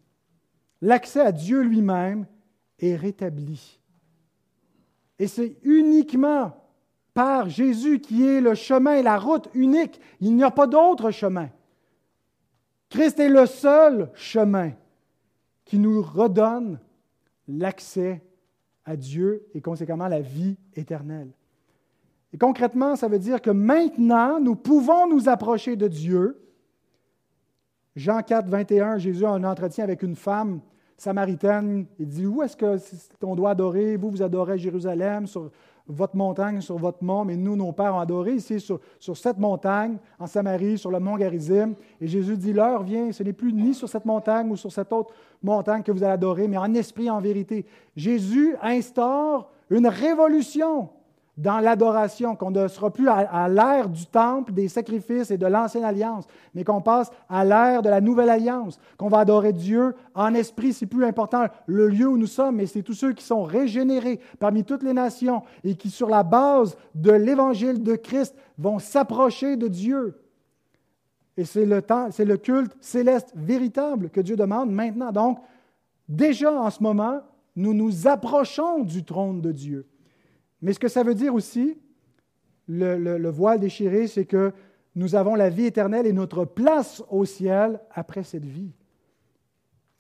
[0.80, 2.26] L'accès à Dieu lui-même
[2.78, 3.80] est rétabli.
[5.18, 6.52] Et c'est uniquement
[7.12, 10.00] par Jésus qui est le chemin, la route unique.
[10.20, 11.48] Il n'y a pas d'autre chemin.
[12.88, 14.70] Christ est le seul chemin
[15.64, 16.78] qui nous redonne
[17.48, 18.22] l'accès
[18.84, 21.30] à Dieu et conséquemment la vie éternelle.
[22.32, 26.38] Et concrètement, ça veut dire que maintenant, nous pouvons nous approcher de Dieu.
[27.94, 30.60] Jean 4, 21, Jésus a un entretien avec une femme
[30.96, 31.86] samaritaine.
[31.98, 32.56] Il dit, où est-ce
[33.20, 33.96] qu'on doit adorer?
[33.96, 35.26] Vous, vous adorez Jérusalem,
[35.94, 39.38] votre montagne, sur votre mont, mais nous, nos pères ont adoré ici sur, sur cette
[39.38, 41.74] montagne, en Samarie, sur le mont Garizim.
[42.00, 44.92] Et Jésus dit, l'heure vient, ce n'est plus ni sur cette montagne ou sur cette
[44.92, 47.66] autre montagne que vous allez adorer, mais en esprit, en vérité.
[47.96, 50.88] Jésus instaure une révolution
[51.38, 55.84] dans l'adoration, qu'on ne sera plus à, l'ère du temple, des sacrifices et de l'ancienne
[55.84, 60.34] alliance, mais qu'on passe à l'ère de la nouvelle alliance, qu'on va adorer Dieu en
[60.34, 60.74] esprit.
[60.74, 64.20] C'est plus important le lieu où nous sommes, mais c'est tous ceux qui sont régénérés
[64.38, 69.56] parmi toutes les nations et qui, sur la base de l'évangile de Christ, vont s'approcher
[69.56, 70.18] de Dieu.
[71.38, 75.12] Et c'est le, temps, c'est le culte céleste véritable que Dieu demande maintenant.
[75.12, 75.38] Donc,
[76.06, 77.20] déjà en ce moment,
[77.56, 79.86] nous nous approchons du trône de Dieu.
[80.62, 81.76] Mais ce que ça veut dire aussi,
[82.68, 84.52] le, voile déchiré, c'est que
[84.94, 88.72] nous avons la vie éternelle et notre place au ciel après cette vie.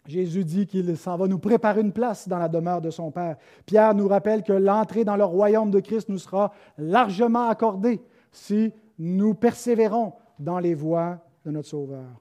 [0.06, 3.36] Jésus dit qu'il s'en va nous préparer une place dans la demeure de son Père.
[3.66, 8.00] Pierre nous rappelle que l'entrée dans le royaume de Christ nous sera largement accordée
[8.32, 12.20] si nous persévérons dans les voies de notre Sauveur.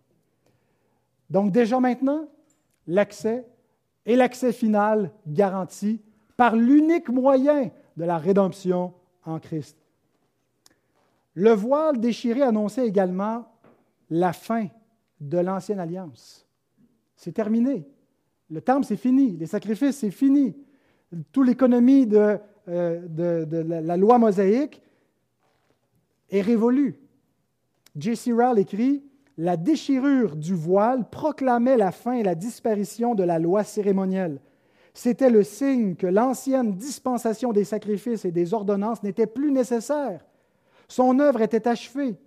[1.29, 2.27] Donc déjà maintenant,
[2.87, 3.47] l'accès
[4.05, 6.01] et l'accès final garanti
[6.37, 9.77] par l'unique moyen de la rédemption en Christ.
[11.35, 13.45] Le voile déchiré annonçait également
[14.09, 14.69] la fin
[15.19, 16.47] de l'ancienne alliance.
[17.15, 17.87] C'est terminé.
[18.49, 19.37] Le temple, c'est fini.
[19.37, 20.55] Les sacrifices, c'est fini.
[21.31, 23.45] Toute l'économie de, euh,
[23.83, 24.81] la, loi mosaïque
[26.31, 26.99] est révolue.
[27.95, 28.31] J.C.
[28.31, 29.03] Rowell écrit
[29.37, 34.39] La déchirure du voile proclamait la fin et la disparition de la loi cérémonielle.
[34.93, 40.25] C'était le signe que l'ancienne dispensation des sacrifices et des ordonnances n'était plus nécessaire.
[40.87, 42.17] Son œuvre était achevée.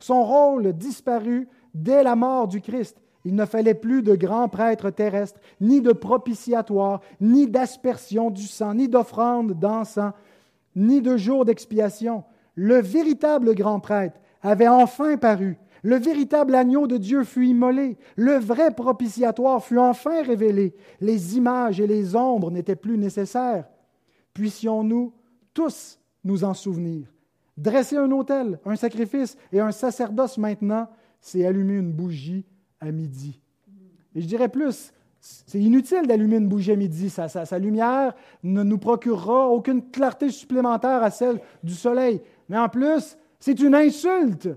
[0.00, 2.96] Son rôle disparu dès la mort du Christ.
[3.26, 8.74] Il ne fallait plus de grands prêtres terrestres, ni de propitiatoires, ni d'aspersion du sang,
[8.74, 10.12] ni d'offrande d'encens,
[10.76, 12.24] ni de jour d'expiation.
[12.54, 17.98] Le véritable grand prêtre avait enfin paru, le véritable agneau de Dieu fut immolé.
[18.16, 20.74] Le vrai propitiatoire fut enfin révélé.
[20.98, 23.68] Les images et les ombres n'étaient plus nécessaires.
[24.32, 25.12] Puissions-nous
[25.52, 27.12] tous nous en souvenir.
[27.58, 30.88] Dresser un autel, un sacrifice et un sacerdoce maintenant,
[31.20, 32.46] c'est allumer une bougie
[32.80, 33.38] à midi.
[34.14, 37.10] Et je dirais plus, c'est inutile d'allumer une bougie à midi.
[37.10, 42.22] sa, lumière ne nous procurera aucune clarté supplémentaire à celle du soleil.
[42.48, 44.48] Mais en plus, c'est une insulte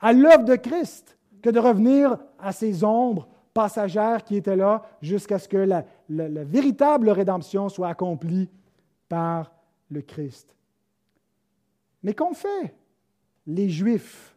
[0.00, 5.38] à l'œuvre de Christ que de revenir à ces ombres passagères qui étaient là jusqu'à
[5.38, 8.50] ce que la, véritable rédemption soit accomplie
[9.08, 9.52] par
[9.90, 10.54] le Christ.
[12.02, 12.74] Mais qu'ont fait
[13.46, 14.36] les Juifs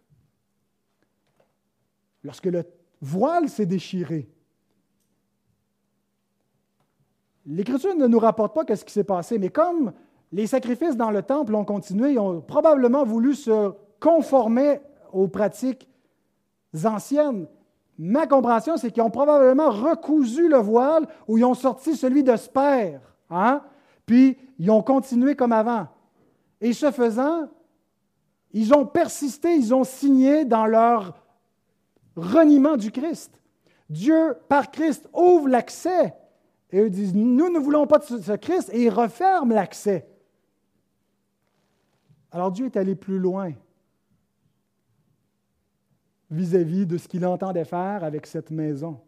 [2.23, 2.63] lorsque le
[3.01, 4.29] voile s'est déchiré?
[7.45, 9.91] L'Écriture ne nous rapporte pas ce qui s'est passé, mais comme
[10.31, 14.79] les sacrifices dans le temple ont continué, ils ont probablement voulu se conformer
[15.13, 15.87] aux pratiques
[16.83, 17.47] anciennes.
[17.97, 22.35] Ma compréhension, c'est qu'ils ont probablement recousu le voile ou ils ont sorti celui de
[22.35, 23.61] Sper, hein?
[24.05, 25.87] puis ils ont continué comme avant.
[26.61, 27.49] Et ce faisant,
[28.51, 31.13] ils ont persisté, ils ont signé dans leur
[32.15, 33.39] reniement du Christ.
[33.89, 36.15] Dieu, par Christ, ouvre l'accès.
[36.71, 40.07] Et eux disent, nous ne voulons pas de ce Christ, et ils referment l'accès.
[42.31, 43.53] Alors Dieu est allé plus loin
[46.31, 48.99] vis-à-vis de ce qu'il entendait faire avec cette maison.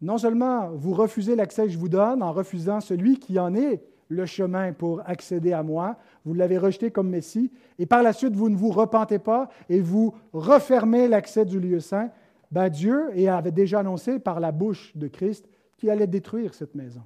[0.00, 3.82] Non seulement vous refusez l'accès que je vous donne en refusant celui qui en est
[4.08, 8.36] le chemin pour accéder à moi, vous l'avez rejeté comme Messie, et par la suite
[8.36, 12.10] vous ne vous repentez pas et vous refermez l'accès du lieu saint,
[12.50, 17.02] ben Dieu avait déjà annoncé par la bouche de Christ qu'il allait détruire cette maison.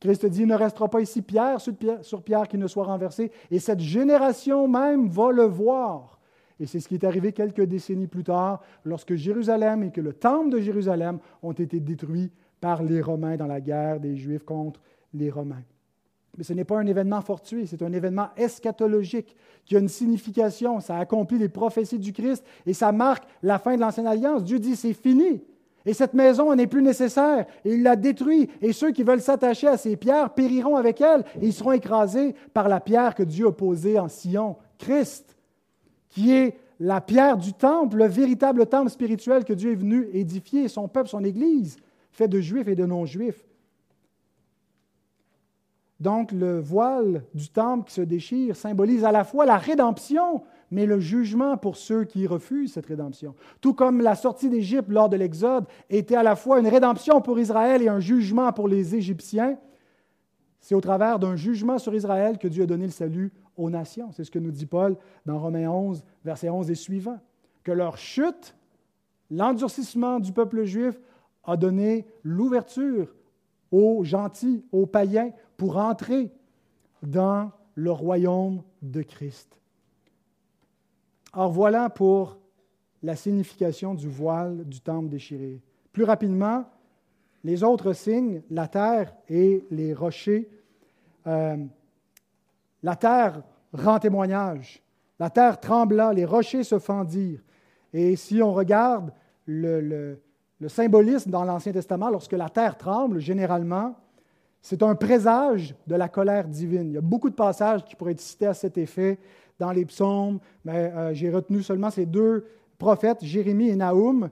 [0.00, 2.84] Christ dit, il ne restera pas ici pierre sur pierre, sur pierre qui ne soit
[2.84, 6.18] renversé, et cette génération même va le voir.
[6.60, 10.12] Et c'est ce qui est arrivé quelques décennies plus tard, lorsque Jérusalem et que le
[10.12, 14.80] temple de Jérusalem ont été détruits par les Romains dans la guerre des Juifs contre
[15.14, 15.62] les Romains.
[16.38, 19.36] Mais ce n'est pas un événement fortuit, c'est un événement eschatologique
[19.66, 20.80] qui a une signification.
[20.80, 24.42] Ça accomplit les prophéties du Christ et ça marque la fin de l'Ancienne Alliance.
[24.42, 25.42] Dieu dit c'est fini.
[25.84, 27.46] Et cette maison n'est plus nécessaire.
[27.64, 28.50] Et il l'a détruite.
[28.62, 31.24] Et ceux qui veulent s'attacher à ces pierres périront avec elle.
[31.40, 35.31] Et ils seront écrasés par la pierre que Dieu a posée en Sion, Christ,
[36.12, 40.68] qui est la pierre du temple, le véritable temple spirituel que Dieu est venu édifier,
[40.68, 41.78] son peuple, son Église,
[42.10, 43.44] fait de juifs et de non-juifs.
[46.00, 50.84] Donc le voile du temple qui se déchire symbolise à la fois la rédemption, mais
[50.84, 53.34] le jugement pour ceux qui refusent cette rédemption.
[53.60, 57.38] Tout comme la sortie d'Égypte lors de l'Exode était à la fois une rédemption pour
[57.38, 59.56] Israël et un jugement pour les Égyptiens,
[60.60, 64.10] c'est au travers d'un jugement sur Israël que Dieu a donné le salut aux nations.
[64.12, 67.20] C'est ce que nous dit Paul dans Romains 11, versets 11 et suivants.
[67.62, 68.56] Que leur chute,
[69.30, 70.98] l'endurcissement du peuple juif,
[71.44, 73.14] a donné l'ouverture
[73.70, 76.30] aux gentils, aux païens, pour entrer
[77.02, 79.58] dans le royaume de Christ.
[81.32, 82.38] Or voilà pour
[83.02, 85.60] la signification du voile du temple déchiré.
[85.92, 86.64] Plus rapidement,
[87.44, 90.48] les autres signes, la terre et les rochers.
[91.26, 91.56] Euh,
[92.82, 93.42] la terre
[93.72, 94.82] rend témoignage.
[95.18, 97.42] La terre trembla, les rochers se fendirent.
[97.92, 99.12] Et si on regarde
[99.46, 100.18] le
[100.66, 103.94] symbolisme dans l'Ancien Testament, lorsque la terre tremble, généralement,
[104.62, 106.90] c'est un présage de la colère divine.
[106.90, 109.18] Il y a beaucoup de passages qui pourraient être cités à cet effet
[109.58, 112.46] dans les psaumes, mais euh, j'ai retenu seulement ces deux
[112.78, 114.30] prophètes, Jérémie et Naoum,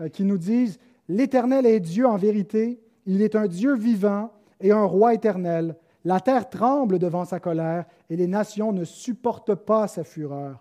[0.00, 4.70] euh, qui nous disent L'Éternel est Dieu en vérité, il est un Dieu vivant et
[4.70, 5.74] un roi éternel.
[6.04, 10.58] La terre tremble devant sa colère et les nations ne supportent pas sa fureur.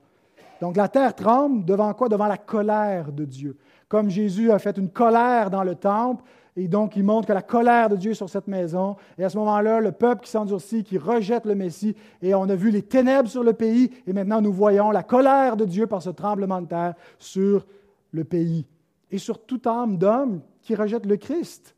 [0.61, 2.09] Donc la terre tremble devant quoi?
[2.09, 3.57] Devant la colère de Dieu
[3.89, 6.23] comme Jésus a fait une colère dans le temple,
[6.55, 8.95] et donc il montre que la colère de Dieu est sur cette maison.
[9.17, 12.55] Et à ce moment-là, le peuple qui s'endurcit, qui rejette le Messie, et on a
[12.55, 16.03] vu les ténèbres sur le pays, et maintenant nous voyons la colère de Dieu par
[16.03, 17.65] ce tremblement de terre sur
[18.11, 18.67] le pays,
[19.09, 21.75] et sur toute âme d'homme qui rejette le Christ.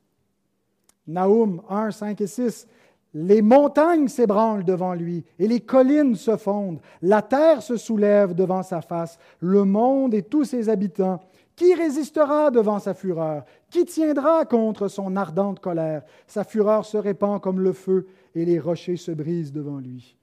[1.08, 2.68] Naoum 1, 5 et 6.
[3.14, 6.80] Les montagnes s'ébranlent devant lui et les collines se fondent.
[7.02, 11.20] La terre se soulève devant sa face, le monde et tous ses habitants.
[11.56, 13.44] Qui résistera devant sa fureur?
[13.70, 16.04] Qui tiendra contre son ardente colère?
[16.26, 20.16] Sa fureur se répand comme le feu et les rochers se brisent devant lui.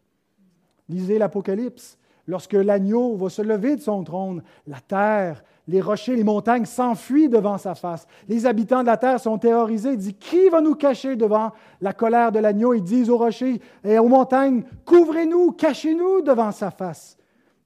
[0.88, 1.98] Lisez l'Apocalypse.
[2.26, 7.28] Lorsque l'agneau va se lever de son trône, la terre, les rochers, les montagnes s'enfuient
[7.28, 8.06] devant sa face.
[8.26, 9.92] Les habitants de la terre sont terrorisés.
[9.92, 11.52] Ils disent Qui va nous cacher devant
[11.82, 16.70] la colère de l'agneau Ils disent aux rochers et aux montagnes Couvrez-nous, cachez-nous devant sa
[16.70, 17.18] face.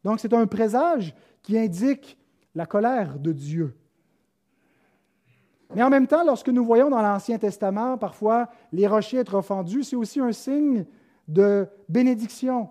[0.02, 2.18] Donc c'est un présage qui indique
[2.56, 3.76] la colère de Dieu.
[5.72, 9.84] Mais en même temps, lorsque nous voyons dans l'Ancien Testament parfois les rochers être fendus,
[9.84, 10.86] c'est aussi un signe
[11.28, 12.68] de bénédiction.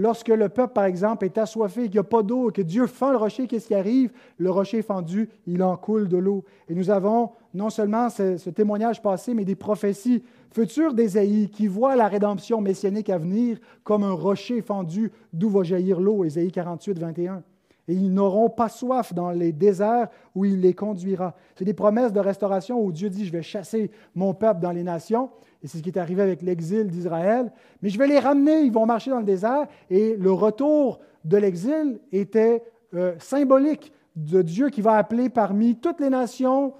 [0.00, 3.10] Lorsque le peuple, par exemple, est assoiffé, qu'il n'y a pas d'eau, que Dieu fend
[3.10, 4.12] le rocher, qu'est-ce qui arrive?
[4.36, 6.44] Le rocher est fendu, il en coule de l'eau.
[6.68, 11.96] Et nous avons non seulement ce, témoignage passé, mais des prophéties futures d'Ésaïe qui voient
[11.96, 16.96] la rédemption messianique à venir comme un rocher fendu d'où va jaillir l'eau, Ésaïe 48,
[16.96, 17.42] 21
[17.88, 21.34] et ils n'auront pas soif dans les déserts où il les conduira.
[21.56, 24.82] C'est des promesses de restauration où Dieu dit, je vais chasser mon peuple dans les
[24.82, 25.30] nations,
[25.62, 27.50] et c'est ce qui est arrivé avec l'exil d'Israël,
[27.82, 31.36] mais je vais les ramener, ils vont marcher dans le désert, et le retour de
[31.36, 32.62] l'exil était
[32.94, 36.74] euh, symbolique de Dieu qui va appeler parmi toutes les nations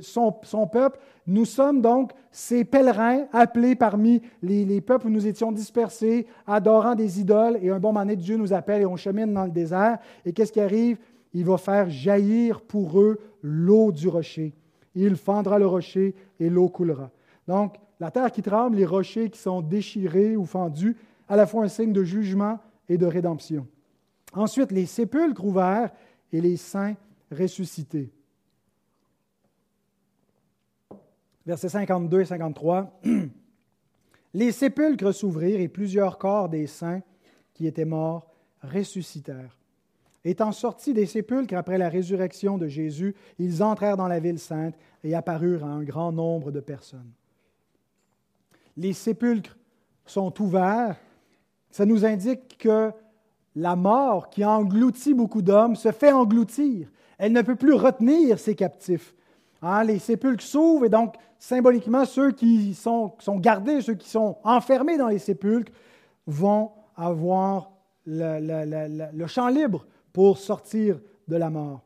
[0.00, 0.32] son,
[0.66, 0.98] peuple.
[1.26, 7.20] Nous sommes donc ces pèlerins appelés parmi les, peuples où nous étions dispersés, adorant des
[7.20, 7.58] idoles.
[7.62, 9.98] Et un bon moment Dieu nous appelle et on chemine dans le désert.
[10.24, 10.98] Et qu'est-ce qui arrive?
[11.32, 14.54] Il va faire jaillir pour eux l'eau du rocher.
[14.94, 17.10] Il fendra le rocher et l'eau coulera.
[17.46, 20.96] Donc, la terre qui tremble, les rochers qui sont déchirés ou fendus,
[21.28, 23.66] à la fois un signe de jugement et de rédemption.
[24.32, 25.90] Ensuite, les sépulcres ouverts
[26.32, 26.94] et les saints
[27.30, 28.12] ressuscités.
[31.46, 33.00] Versets 52 et 53.
[34.34, 37.02] Les sépulcres s'ouvrirent et plusieurs corps des saints
[37.54, 38.30] qui étaient morts
[38.62, 39.56] ressuscitèrent.
[40.24, 44.74] Étant sortis des sépulcres après la résurrection de Jésus, ils entrèrent dans la ville sainte
[45.04, 47.12] et apparurent à un grand nombre de personnes.
[48.76, 49.56] Les sépulcres
[50.04, 50.96] sont ouverts.
[51.70, 52.90] Ça nous indique que
[53.54, 56.90] la mort qui engloutit beaucoup d'hommes se fait engloutir.
[57.18, 59.14] Elle ne peut plus retenir ses captifs.
[59.62, 64.96] Hein, les sépulcres s'ouvrent et donc symboliquement, ceux qui sont, gardés, ceux qui sont enfermés
[64.96, 65.72] dans les sépulcres,
[66.26, 67.70] vont avoir
[68.06, 70.98] le, champ libre pour sortir
[71.28, 71.82] de la mort.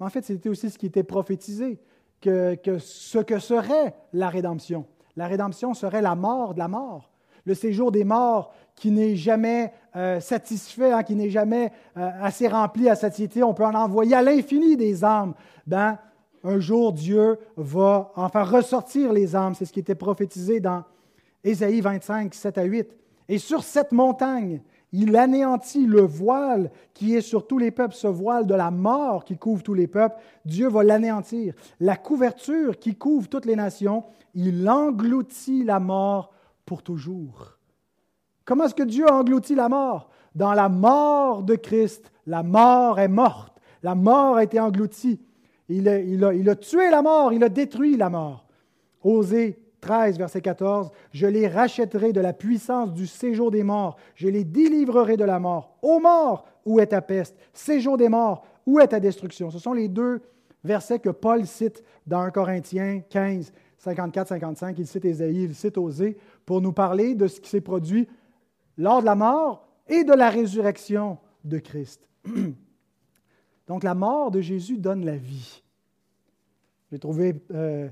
[0.00, 1.78] En fait, c'était aussi ce qui était prophétisé,
[2.20, 4.86] que, ce que serait la rédemption.
[5.16, 7.10] La rédemption serait la mort de la mort,
[7.44, 12.48] le séjour des morts qui n'est jamais euh, satisfait, hein, qui n'est jamais euh, assez
[12.48, 13.42] rempli à satiété.
[13.42, 15.34] On peut en envoyer à l'infini des âmes.
[15.66, 15.98] Ben,
[16.44, 19.54] un jour Dieu va en faire ressortir les âmes.
[19.54, 20.84] C'est ce qui était prophétisé dans
[21.42, 22.96] Ésaïe 25, 7 à 8.
[23.28, 24.60] Et sur cette montagne,
[24.92, 29.24] il anéantit le voile qui est sur tous les peuples, ce voile de la mort
[29.24, 30.16] qui couvre tous les peuples.
[30.44, 31.54] Dieu va l'anéantir.
[31.80, 36.32] La couverture qui couvre toutes les nations, il engloutit la mort
[36.66, 37.58] pour toujours.
[38.44, 40.10] Comment est-ce que Dieu a englouti la mort?
[40.34, 43.58] Dans la mort de Christ, la mort est morte.
[43.82, 45.20] La mort a été engloutie.
[45.68, 48.46] Il a, tué la mort, il a détruit la mort.
[49.02, 54.28] Osée 13, verset 14, Je les rachèterai de la puissance du séjour des morts, je
[54.28, 55.76] les délivrerai de la mort.
[55.82, 57.36] Ô mort, où est ta peste?
[57.52, 59.50] Séjour des morts, où est ta destruction?
[59.50, 60.22] Ce sont les deux
[60.64, 63.52] versets que Paul cite dans 1 Corinthiens 15,
[63.84, 64.74] 54-55.
[64.78, 68.08] Il cite Ésaïe, il cite Osée, pour nous parler de ce qui s'est produit
[68.78, 72.08] lors de la mort et de la résurrection de Christ.
[73.66, 75.62] Donc la mort de Jésus donne la vie.
[76.90, 77.88] J'ai trouvé euh,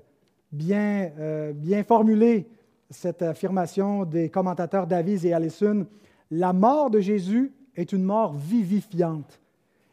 [0.50, 2.46] bien, euh, bien formulé
[2.90, 5.86] cette affirmation des commentateurs Davies et Allison.
[6.30, 9.40] La mort de Jésus est une mort vivifiante.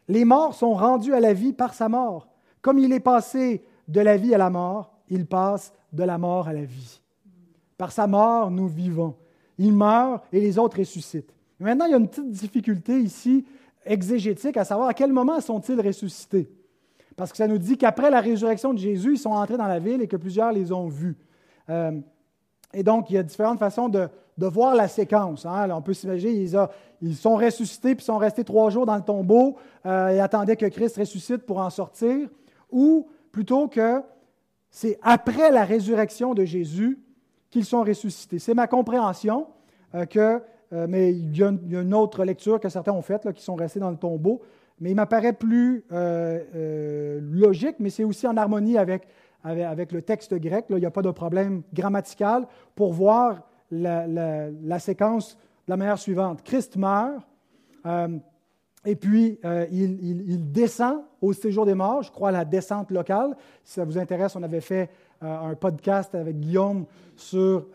[0.08, 2.28] Les morts sont rendus à la vie par sa mort.
[2.60, 6.48] Comme il est passé de la vie à la mort, il passe de la mort
[6.48, 7.00] à la vie.
[7.78, 9.14] Par sa mort, nous vivons.
[9.58, 11.32] Il meurt et les autres ressuscitent.
[11.58, 13.44] Maintenant, il y a une petite difficulté ici
[13.84, 16.50] exégétique à savoir à quel moment sont-ils ressuscités.
[17.16, 19.78] Parce que ça nous dit qu'après la résurrection de Jésus, ils sont entrés dans la
[19.78, 21.16] ville et que plusieurs les ont vus.
[21.68, 21.92] Euh,
[22.72, 24.08] et donc, il y a différentes façons de,
[24.38, 25.44] voir la séquence.
[25.44, 25.68] Hein.
[25.70, 26.48] on peut s'imaginer,
[27.02, 30.64] ils, sont ressuscités puis sont restés trois jours dans le tombeau euh, et attendaient que
[30.64, 32.26] Christ ressuscite pour en sortir.
[32.70, 34.00] Ou plutôt que
[34.70, 36.98] c'est après la résurrection de Jésus
[37.50, 38.38] qu'ils sont ressuscités.
[38.38, 39.48] C'est ma compréhension
[39.94, 40.40] euh, que,
[40.72, 43.90] mais il y, a une, autre lecture que certains ont faite, qui sont restés dans
[43.90, 44.40] le tombeau
[44.80, 49.06] mais il m'apparaît plus euh, euh, logique, mais c'est aussi en harmonie avec,
[49.44, 50.66] avec, le texte grec.
[50.70, 56.42] Il n'y a pas de problème grammatical pour voir la, séquence de la manière suivante.
[56.42, 57.22] Christ meurt,
[57.84, 58.08] euh,
[58.86, 59.38] et puis
[59.70, 63.36] il, descend au séjour des morts, je crois à la descente locale.
[63.62, 64.88] Si ça vous intéresse, on avait fait
[65.20, 67.66] un podcast avec Guillaume sur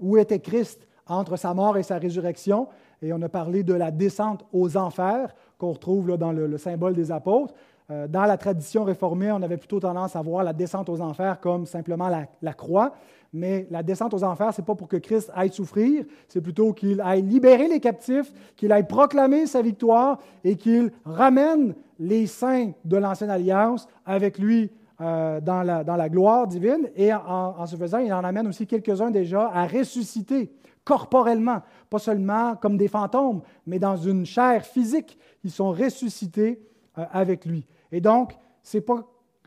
[0.00, 2.68] où était Christ entre sa mort et sa résurrection,
[3.02, 7.12] et on a parlé de la descente aux enfers qu'on retrouve dans le, symbole des
[7.12, 7.54] apôtres.
[7.90, 11.38] Euh, dans la tradition réformée, on avait plutôt tendance à voir la descente aux enfers
[11.40, 12.94] comme simplement la, croix.
[13.34, 16.72] Mais la descente aux enfers, ce n'est pas pour que Christ aille souffrir, c'est plutôt
[16.72, 22.70] qu'il aille libérer les captifs, qu'il aille proclamer sa victoire et qu'il ramène les saints
[22.84, 26.88] de l'Ancienne Alliance avec lui euh, dans, la, gloire divine.
[26.96, 30.50] Et en, en, ce faisant, il en amène aussi quelques-uns déjà à ressusciter
[30.84, 35.18] corporellement, pas seulement comme des fantômes, mais dans une chair physique.
[35.42, 36.60] Ils sont ressuscités
[36.98, 37.66] euh, avec lui.
[37.90, 39.06] Et donc, c'est pas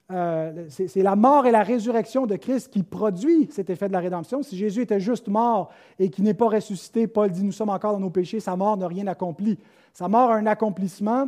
[0.10, 4.00] euh, c'est la mort et la résurrection de Christ qui produit cet effet de la
[4.00, 4.42] rédemption.
[4.42, 5.70] Si Jésus était juste mort
[6.00, 8.78] et qui n'est pas ressuscité, Paul dit, nous sommes encore dans nos péchés, sa mort
[8.78, 9.60] n'a rien accompli.
[9.94, 11.28] Sa mort a un accomplissement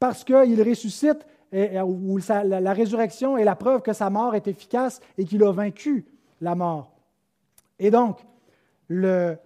[0.00, 1.78] parce qu'il ressuscite, et,
[2.28, 6.06] la, la, résurrection est la preuve que sa mort est efficace et qu'il a vaincu
[6.40, 6.92] la mort.
[7.78, 8.18] Et donc,
[8.88, 9.36] le,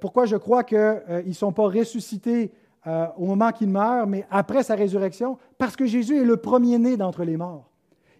[0.00, 2.52] pourquoi je crois qu'ils euh, ne sont pas ressuscités
[2.86, 6.96] euh, au moment qu'il meurt, mais après sa résurrection, parce que Jésus est le premier-né
[6.96, 7.70] d'entre les morts.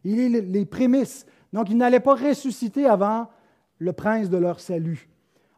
[0.05, 1.27] Il est les prémices.
[1.53, 3.29] Donc, il n'allait pas ressusciter avant
[3.79, 5.09] le prince de leur salut.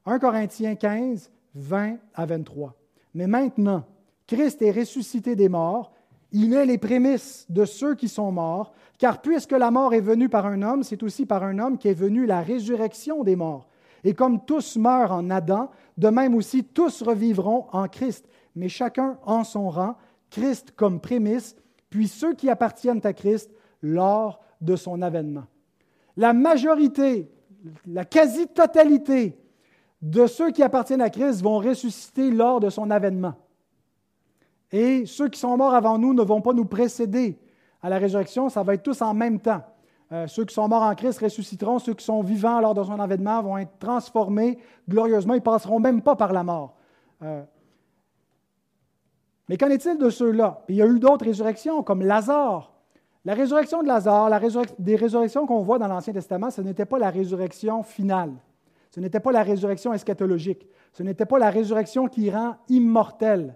[0.07, 2.75] 1 Corinthiens 15, 20 à 23.
[3.15, 3.85] Mais maintenant,
[4.27, 5.93] Christ est ressuscité des morts,
[6.33, 10.29] il est les prémices de ceux qui sont morts, car puisque la mort est venue
[10.29, 13.69] par un homme, c'est aussi par un homme qu'est venue la résurrection des morts.
[14.05, 19.19] Et comme tous meurent en Adam, de même aussi tous revivront en Christ, mais chacun
[19.25, 19.97] en son rang,
[20.31, 21.57] Christ comme prémisse,
[21.91, 23.51] puis ceux qui appartiennent à Christ
[23.83, 25.45] lors de son avènement.
[26.17, 27.31] La majorité,
[27.87, 29.39] la quasi-totalité
[30.03, 33.35] de ceux qui appartiennent à Christ vont ressusciter lors de son avènement.
[34.71, 37.39] Et ceux qui sont morts avant nous ne vont pas nous précéder
[37.83, 39.63] à la résurrection, ça va être tous en même temps.
[40.11, 42.99] Euh, ceux qui sont morts en Christ ressusciteront, ceux qui sont vivants lors de son
[42.99, 46.75] avènement vont être transformés glorieusement, ils passeront même pas par la mort.
[47.23, 47.43] Euh,
[49.49, 50.63] mais qu'en est-il de ceux-là?
[50.69, 52.73] Il y a eu d'autres résurrections, comme Lazare.
[53.25, 54.41] La résurrection de Lazare, la
[54.79, 58.33] des résurrections qu'on voit dans l'Ancien Testament, ce n'était pas la résurrection finale.
[58.91, 60.67] Ce n'était pas la résurrection eschatologique.
[60.93, 63.55] Ce n'était pas la résurrection qui rend immortel.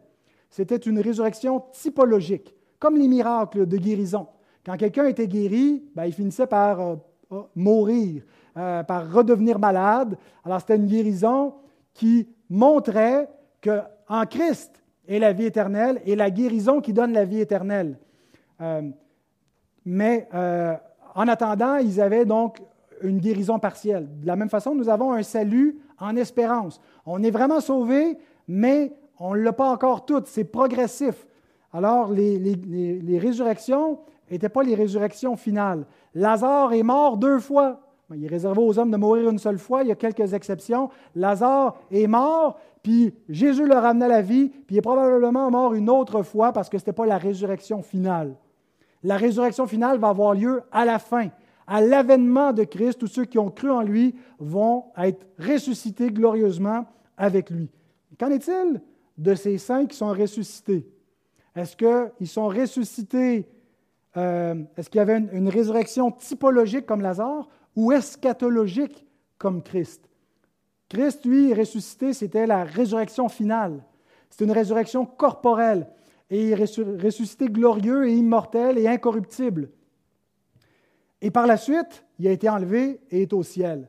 [0.51, 4.27] C'était une résurrection typologique, comme les miracles de guérison.
[4.65, 6.97] Quand quelqu'un était guéri, ben, il finissait par euh,
[7.33, 8.23] euh, mourir,
[8.57, 10.17] euh, par redevenir malade.
[10.45, 11.55] Alors c'était une guérison
[11.95, 13.29] qui montrait
[13.61, 17.99] qu'en Christ est la vie éternelle et la guérison qui donne la vie éternelle.
[19.85, 20.29] mais
[21.15, 22.63] en attendant, ils avaient donc
[23.03, 24.09] une guérison partielle.
[24.21, 26.81] De la même façon, nous avons un salut en espérance.
[27.05, 30.23] On est vraiment sauvé, mais on ne l'a pas encore tout.
[30.27, 31.27] C'est progressif.
[31.73, 33.99] Alors, les, les résurrections
[34.33, 35.87] n'étaient pas les résurrections finales.
[36.15, 37.81] Lazare est mort deux fois.
[38.15, 39.83] Il est réservé aux hommes de mourir une seule fois.
[39.83, 40.91] Il y a quelques exceptions.
[41.15, 45.75] Lazare est mort, puis Jésus le ramené à la vie, puis il est probablement mort
[45.75, 48.35] une autre fois parce que ce n'était pas la résurrection finale.
[49.03, 51.29] La résurrection finale va avoir lieu à la fin.
[51.67, 56.87] À l'avènement de Christ, tous ceux qui ont cru en lui vont être ressuscités glorieusement
[57.17, 57.71] avec lui.
[58.19, 58.81] Qu'en est-il
[59.17, 60.87] de ces saints qui sont ressuscités?
[61.55, 63.49] Est-ce qu'ils sont ressuscités,
[64.17, 69.07] euh, est-ce qu'il y avait une résurrection typologique comme Lazare ou eschatologique
[69.39, 70.09] comme Christ?
[70.89, 73.83] Christ, lui, ressuscité, c'était la résurrection finale.
[74.29, 75.87] C'est une résurrection corporelle
[76.31, 79.71] et ressuscité glorieux et immortel et incorruptible.
[81.21, 83.89] Et par la suite, il a été enlevé et est au ciel.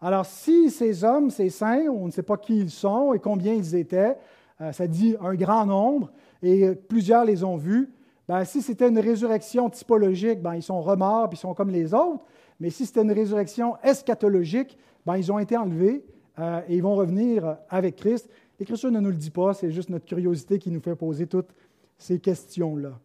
[0.00, 3.54] Alors, si ces hommes, ces saints, on ne sait pas qui ils sont et combien
[3.54, 4.16] ils étaient,
[4.60, 6.12] euh, ça dit un grand nombre,
[6.42, 7.90] et plusieurs les ont vus,
[8.28, 11.94] ben, si c'était une résurrection typologique, ben, ils sont remords, puis ils sont comme les
[11.94, 12.24] autres.
[12.58, 16.04] Mais si c'était une résurrection eschatologique, ben, ils ont été enlevés
[16.38, 18.28] euh, et ils vont revenir avec Christ.
[18.58, 21.54] L'Écriture ne nous le dit pas, c'est juste notre curiosité qui nous fait poser toutes
[21.98, 22.98] ces questions-là.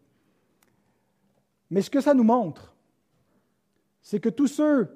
[1.70, 2.74] Mais ce que ça nous montre,
[4.02, 4.88] c'est que tous ceux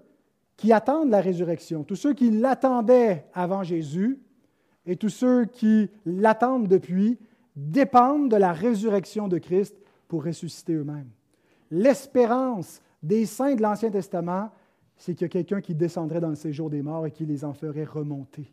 [0.56, 4.18] qui attendent la résurrection, tous ceux qui l'attendaient avant Jésus
[4.86, 7.18] et tous ceux qui l'attendent depuis,
[7.54, 9.76] dépendent de la résurrection de Christ
[10.08, 11.10] pour ressusciter eux-mêmes.
[11.70, 14.50] L'espérance des saints de l'Ancien Testament,
[14.96, 17.44] c'est qu'il y a quelqu'un qui descendrait dans le séjour des morts et qui les
[17.44, 18.52] en ferait remonter.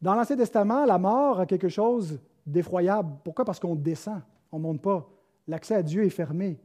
[0.00, 3.10] Dans l'Ancien Testament, la mort a quelque chose d'effroyable.
[3.22, 3.44] Pourquoi?
[3.44, 5.08] Parce qu'on descend, on ne monte pas.
[5.46, 6.60] L'accès à Dieu est fermé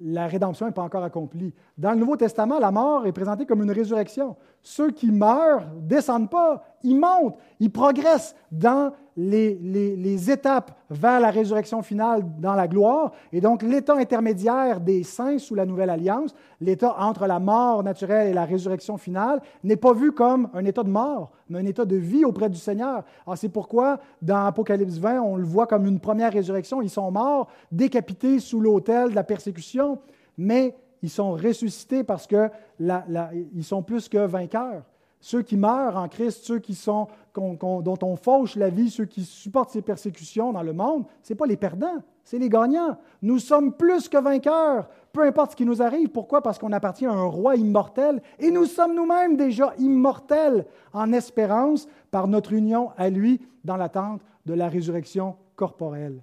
[0.00, 1.54] la rédemption n'est pas encore accomplie.
[1.78, 4.36] Dans le Nouveau Testament, la mort est présentée comme une résurrection.
[4.62, 11.30] Ceux qui meurent ne descendent pas, ils montent, ils progressent dans les, étapes vers la
[11.30, 13.12] résurrection finale dans la gloire.
[13.32, 18.28] Et donc, l'état intermédiaire des saints sous la nouvelle alliance, l'état entre la mort naturelle
[18.28, 21.84] et la résurrection finale, n'est pas vu comme un état de mort, mais un état
[21.84, 23.04] de vie auprès du Seigneur.
[23.26, 26.82] Alors, c'est pourquoi, dans Apocalypse 20, on le voit comme une première résurrection.
[26.82, 29.98] Ils sont morts, décapités sous l'autel de la persécution,
[30.36, 34.82] mais ils sont ressuscités parce qu'ils sont plus que vainqueurs.
[35.24, 39.24] Ceux qui meurent en Christ, ceux qui sont, dont on fauche la vie, ceux qui
[39.24, 42.98] supportent ces persécutions dans le monde, ce n'est pas les perdants, c'est les gagnants.
[43.22, 46.10] Nous sommes plus que vainqueurs, peu importe ce qui nous arrive.
[46.10, 46.42] Pourquoi?
[46.42, 51.88] Parce qu'on appartient à un roi immortel et nous sommes nous-mêmes déjà immortels en espérance
[52.10, 56.20] par notre union à lui dans l'attente de la résurrection corporelle.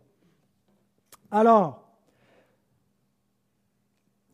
[1.32, 1.88] Alors,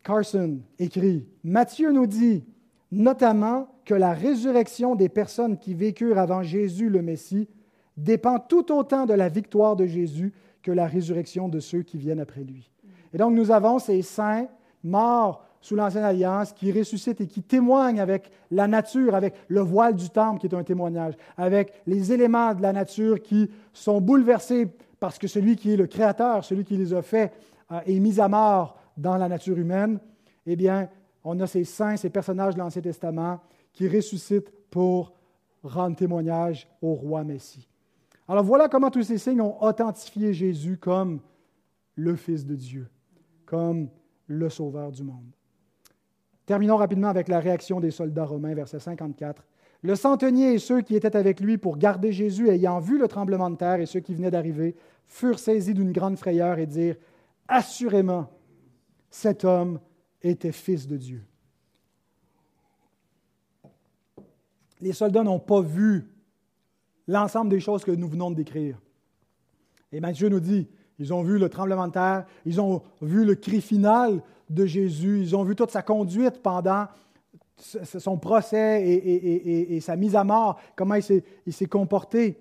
[0.03, 2.43] Carson écrit, Matthieu nous dit
[2.91, 7.47] notamment que la résurrection des personnes qui vécurent avant Jésus le Messie
[7.95, 12.19] dépend tout autant de la victoire de Jésus que la résurrection de ceux qui viennent
[12.19, 12.69] après lui.
[13.13, 14.47] Et donc nous avons ces saints
[14.83, 19.95] morts sous l'Ancienne Alliance qui ressuscitent et qui témoignent avec la nature, avec le voile
[19.95, 24.67] du temple qui est un témoignage, avec les éléments de la nature qui sont bouleversés
[24.99, 27.31] parce que celui qui est le Créateur, celui qui les a faits,
[27.71, 29.97] euh, est mis à mort dans la nature humaine.
[30.45, 30.89] Eh bien,
[31.29, 33.41] on a ces saints, ces personnages de l'Ancien Testament
[33.73, 35.13] qui ressuscitent pour
[35.61, 37.67] rendre témoignage au roi Messie.
[38.29, 41.19] Alors voilà comment tous ces signes ont authentifié Jésus comme
[41.95, 42.87] le Fils de Dieu,
[43.45, 43.89] comme
[44.27, 45.35] le Sauveur du monde.
[46.45, 49.45] Terminons rapidement avec la réaction des soldats romains, verset 54.
[49.81, 53.49] Le centenier et ceux qui étaient avec lui pour garder Jésus, ayant vu le tremblement
[53.49, 56.95] de terre et ceux qui venaient d'arriver, furent saisis d'une grande frayeur et dirent,
[57.49, 58.29] Assurément,
[59.09, 59.79] cet homme
[60.21, 61.23] était fils de Dieu.
[64.79, 66.07] Les soldats n'ont pas vu
[67.07, 68.79] l'ensemble des choses que nous venons de décrire.
[69.91, 70.67] Et Matthieu nous dit,
[70.99, 75.21] ils ont vu le tremblement de terre, ils ont vu le cri final de Jésus,
[75.21, 76.87] ils ont vu toute sa conduite pendant
[77.57, 81.03] son procès et, sa mise à mort, comment il
[81.53, 82.39] s'est comporté.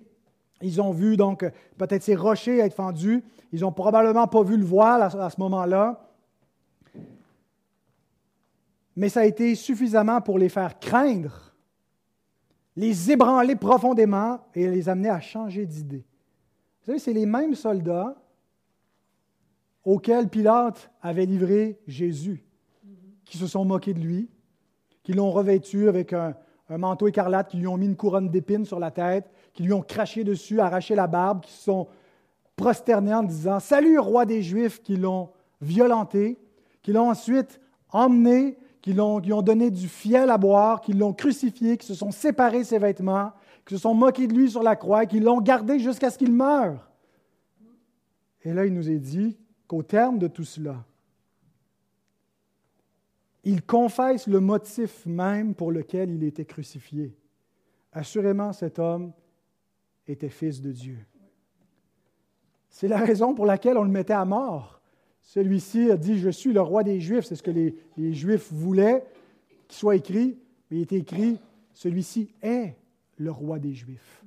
[0.61, 1.45] Ils ont vu donc
[1.77, 3.23] peut-être ces rochers être fendus.
[3.51, 6.06] Ils n'ont probablement pas vu le voile à ce moment-là
[8.97, 11.53] mais ça a été suffisamment pour les faire craindre,
[12.75, 16.03] les ébranler profondément et les amener à changer d'idée.
[16.79, 18.15] Vous savez, c'est les mêmes soldats
[19.85, 22.43] auxquels Pilate avait livré Jésus,
[23.23, 24.29] qui se sont moqués de lui,
[25.03, 26.35] qui l'ont revêtu avec un,
[26.67, 29.83] manteau écarlate, qui lui ont mis une couronne d'épines sur la tête, qui lui ont
[29.83, 31.87] craché dessus, arraché la barbe, qui se sont
[32.55, 35.29] prosternés en disant Salut, roi des Juifs, qui l'ont
[35.61, 36.39] violenté,
[36.81, 38.57] qui l'ont ensuite emmené,
[38.87, 42.63] qui, l'ont, ont donné du fiel à boire, qui l'ont crucifié, qui se sont séparés
[42.63, 43.33] ses vêtements,
[43.65, 46.31] qui se sont moqués de lui sur la croix, qui l'ont gardé jusqu'à ce qu'il
[46.31, 46.89] meure.
[48.43, 50.85] Et là, il nous est dit qu'au terme de tout cela,
[53.43, 57.13] il confesse le motif même pour lequel il était crucifié.
[57.91, 59.11] Assurément, cet homme
[60.07, 60.99] était fils de Dieu.
[62.69, 64.76] C'est la raison pour laquelle on le mettait à mort.
[65.27, 67.25] Celui-ci a dit, je suis le roi des Juifs.
[67.25, 67.75] C'est ce que les,
[68.13, 69.05] Juifs voulaient
[69.67, 70.37] qu'il soit écrit,
[70.71, 71.37] mais il est écrit,
[71.73, 72.75] celui-ci est
[73.17, 74.23] le roi des Juifs.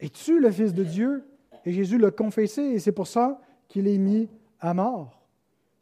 [0.00, 1.24] Es-tu le Fils de Dieu?
[1.66, 5.20] Et Jésus l'a confessé, et c'est pour ça qu'il est mis à mort.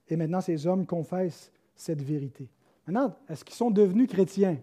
[0.08, 2.48] Et maintenant, ces hommes confessent cette vérité.
[2.88, 4.58] Maintenant, est-ce qu'ils sont devenus chrétiens?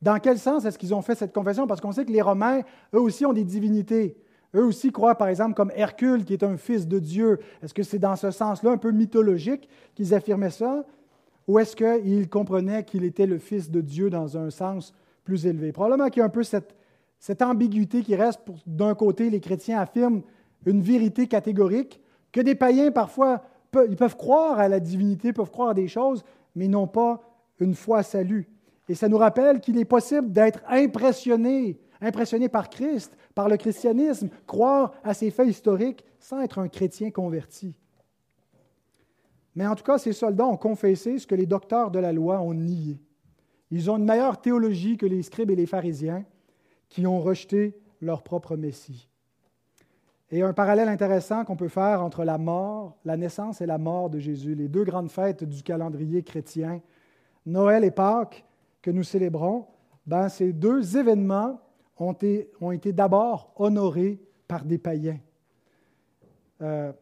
[0.00, 1.66] Dans quel sens est-ce qu'ils ont fait cette confession?
[1.66, 2.62] Parce qu'on sait que les Romains,
[2.94, 4.16] eux aussi, ont des divinités.
[4.54, 7.38] Eux aussi croient, par exemple, comme Hercule, qui est un fils de Dieu.
[7.62, 10.84] Est-ce que c'est dans ce sens-là, un peu mythologique, qu'ils affirmaient ça?
[11.48, 14.94] Ou est-ce qu'ils comprenaient qu'il était le fils de Dieu dans un sens
[15.24, 15.72] plus élevé?
[15.72, 16.74] Probablement qu'il y a un peu cette,
[17.42, 18.40] ambiguïté qui reste.
[18.66, 20.22] D'un côté, les chrétiens affirment
[20.66, 22.00] une vérité catégorique,
[22.32, 23.42] que des païens, parfois,
[23.88, 26.24] ils peuvent croire à la divinité, peuvent croire à des choses,
[26.54, 27.20] mais n'ont pas
[27.58, 28.48] une foi à salut.
[28.88, 34.28] Et ça nous rappelle qu'il est possible d'être impressionné impressionné par Christ, par le christianisme,
[34.46, 37.74] croire à ces faits historiques sans être un chrétien converti.
[39.54, 42.40] Mais en tout cas, ces soldats ont confessé ce que les docteurs de la loi
[42.40, 43.00] ont nié.
[43.70, 46.24] Ils ont une meilleure théologie que les scribes et les pharisiens
[46.88, 49.08] qui ont rejeté leur propre Messie.
[50.30, 54.10] Et un parallèle intéressant qu'on peut faire entre la mort, la naissance et la mort
[54.10, 56.80] de Jésus, les deux grandes fêtes du calendrier chrétien,
[57.46, 58.44] Noël et Pâques,
[58.82, 59.66] que nous célébrons,
[60.06, 61.60] ben, ces deux événements
[61.98, 65.18] ont été, été d'abord honorés par des païens.
[66.60, 66.92] Euh,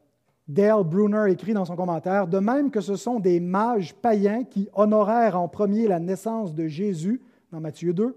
[0.49, 4.69] Dale Brunner écrit dans son commentaire, de même que ce sont des mages païens qui
[4.75, 7.23] honorèrent en premier la naissance de Jésus,
[7.53, 8.17] dans Matthieu 2,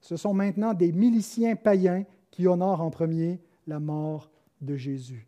[0.00, 5.26] ce sont maintenant des miliciens païens qui honorent en premier la mort de Jésus.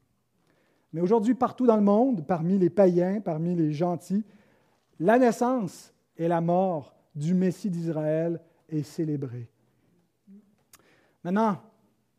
[0.93, 4.25] Mais aujourd'hui, partout dans le monde, parmi les païens, parmi les gentils,
[5.01, 9.52] la naissance et la mort du Messie d'Israël est célébrée.
[11.25, 11.61] Maintenant,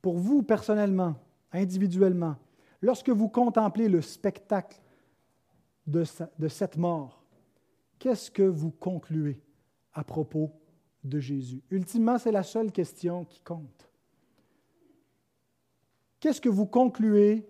[0.02, 1.16] pour vous personnellement,
[1.52, 2.36] individuellement,
[2.82, 4.80] lorsque vous contemplez le spectacle
[5.88, 6.04] de,
[6.48, 7.24] cette mort,
[8.00, 9.42] qu'est-ce que vous concluez
[9.94, 10.52] à propos
[11.04, 11.62] de Jésus?
[11.70, 13.90] Ultimement, c'est la seule question qui compte.
[16.20, 17.46] Qu'est-ce que vous concluez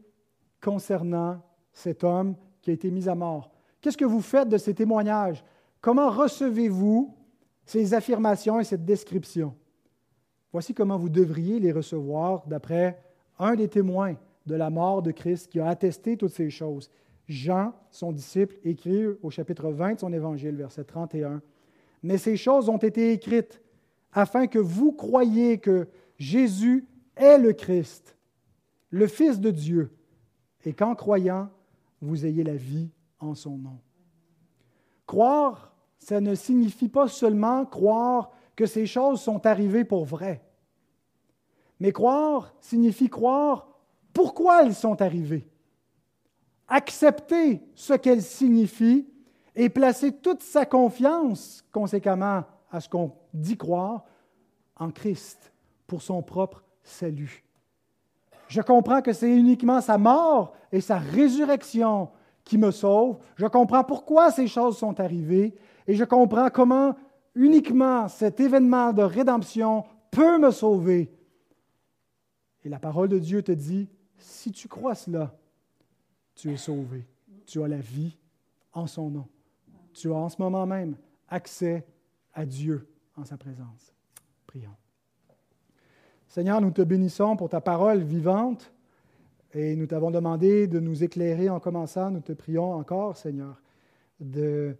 [0.59, 1.41] concernant
[1.71, 3.51] cet homme qui a été mis à mort?
[3.79, 5.43] Qu'est-ce que vous faites de ces témoignages?
[5.81, 7.15] Comment recevez-vous
[7.65, 9.55] ces affirmations et cette description?
[10.53, 13.01] Voici comment vous devriez les recevoir d'après
[13.39, 16.91] un des témoins de la mort de Christ qui a attesté toutes ces choses.
[17.27, 21.41] Jean, son disciple, écrit au chapitre 20 de son évangile, verset 31.
[22.03, 23.61] Mais ces choses ont été écrites
[24.11, 25.87] afin que vous croyiez que
[26.17, 26.85] Jésus
[27.15, 28.15] est le Christ,
[28.91, 29.91] le Fils de Dieu,
[30.65, 31.49] et qu'en croyant,
[31.99, 33.79] vous ayez la vie en son nom.
[35.07, 40.43] Croire, ça ne signifie pas seulement croire que ces choses sont arrivées pour vrai.
[41.79, 43.67] Mais croire signifie croire
[44.13, 45.47] pourquoi elles sont arrivées.
[46.67, 49.07] Accepter ce qu'elles signifient
[49.55, 54.05] et placer toute sa confiance, conséquemment à ce qu'on dit croire,
[54.75, 55.51] en Christ
[55.87, 57.43] pour son propre salut.
[58.47, 62.09] Je comprends que c'est uniquement sa mort et sa résurrection
[62.43, 63.17] qui me sauvent.
[63.35, 65.55] Je comprends pourquoi ces choses sont arrivées
[65.87, 66.95] et je comprends comment
[67.35, 71.11] uniquement cet événement de rédemption peut me sauver.
[72.63, 75.35] Et la parole de Dieu te dit, si tu crois cela,
[76.35, 77.07] tu es sauvé.
[77.45, 78.17] Tu as la vie
[78.71, 79.27] en son nom.
[79.93, 80.95] Tu as en ce moment même
[81.27, 81.85] accès
[82.33, 83.93] à Dieu en sa présence.
[84.47, 84.75] Prions.
[86.27, 88.73] Seigneur, nous te bénissons pour ta parole vivante
[89.53, 92.09] et nous t'avons demandé de nous éclairer en commençant.
[92.09, 93.61] Nous te prions encore, Seigneur,
[94.19, 94.75] de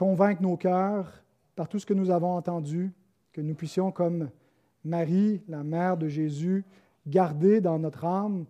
[0.00, 1.22] convaincre nos cœurs
[1.54, 2.90] par tout ce que nous avons entendu,
[3.34, 4.30] que nous puissions, comme
[4.82, 6.64] Marie, la mère de Jésus,
[7.06, 8.46] garder dans notre âme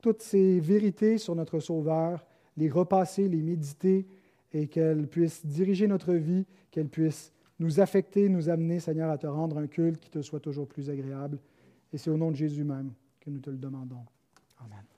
[0.00, 2.24] toutes ces vérités sur notre Sauveur,
[2.56, 4.06] les repasser, les méditer,
[4.50, 9.26] et qu'elles puissent diriger notre vie, qu'elles puissent nous affecter, nous amener, Seigneur, à te
[9.26, 11.38] rendre un culte qui te soit toujours plus agréable.
[11.92, 14.06] Et c'est au nom de Jésus même que nous te le demandons.
[14.58, 14.93] Amen.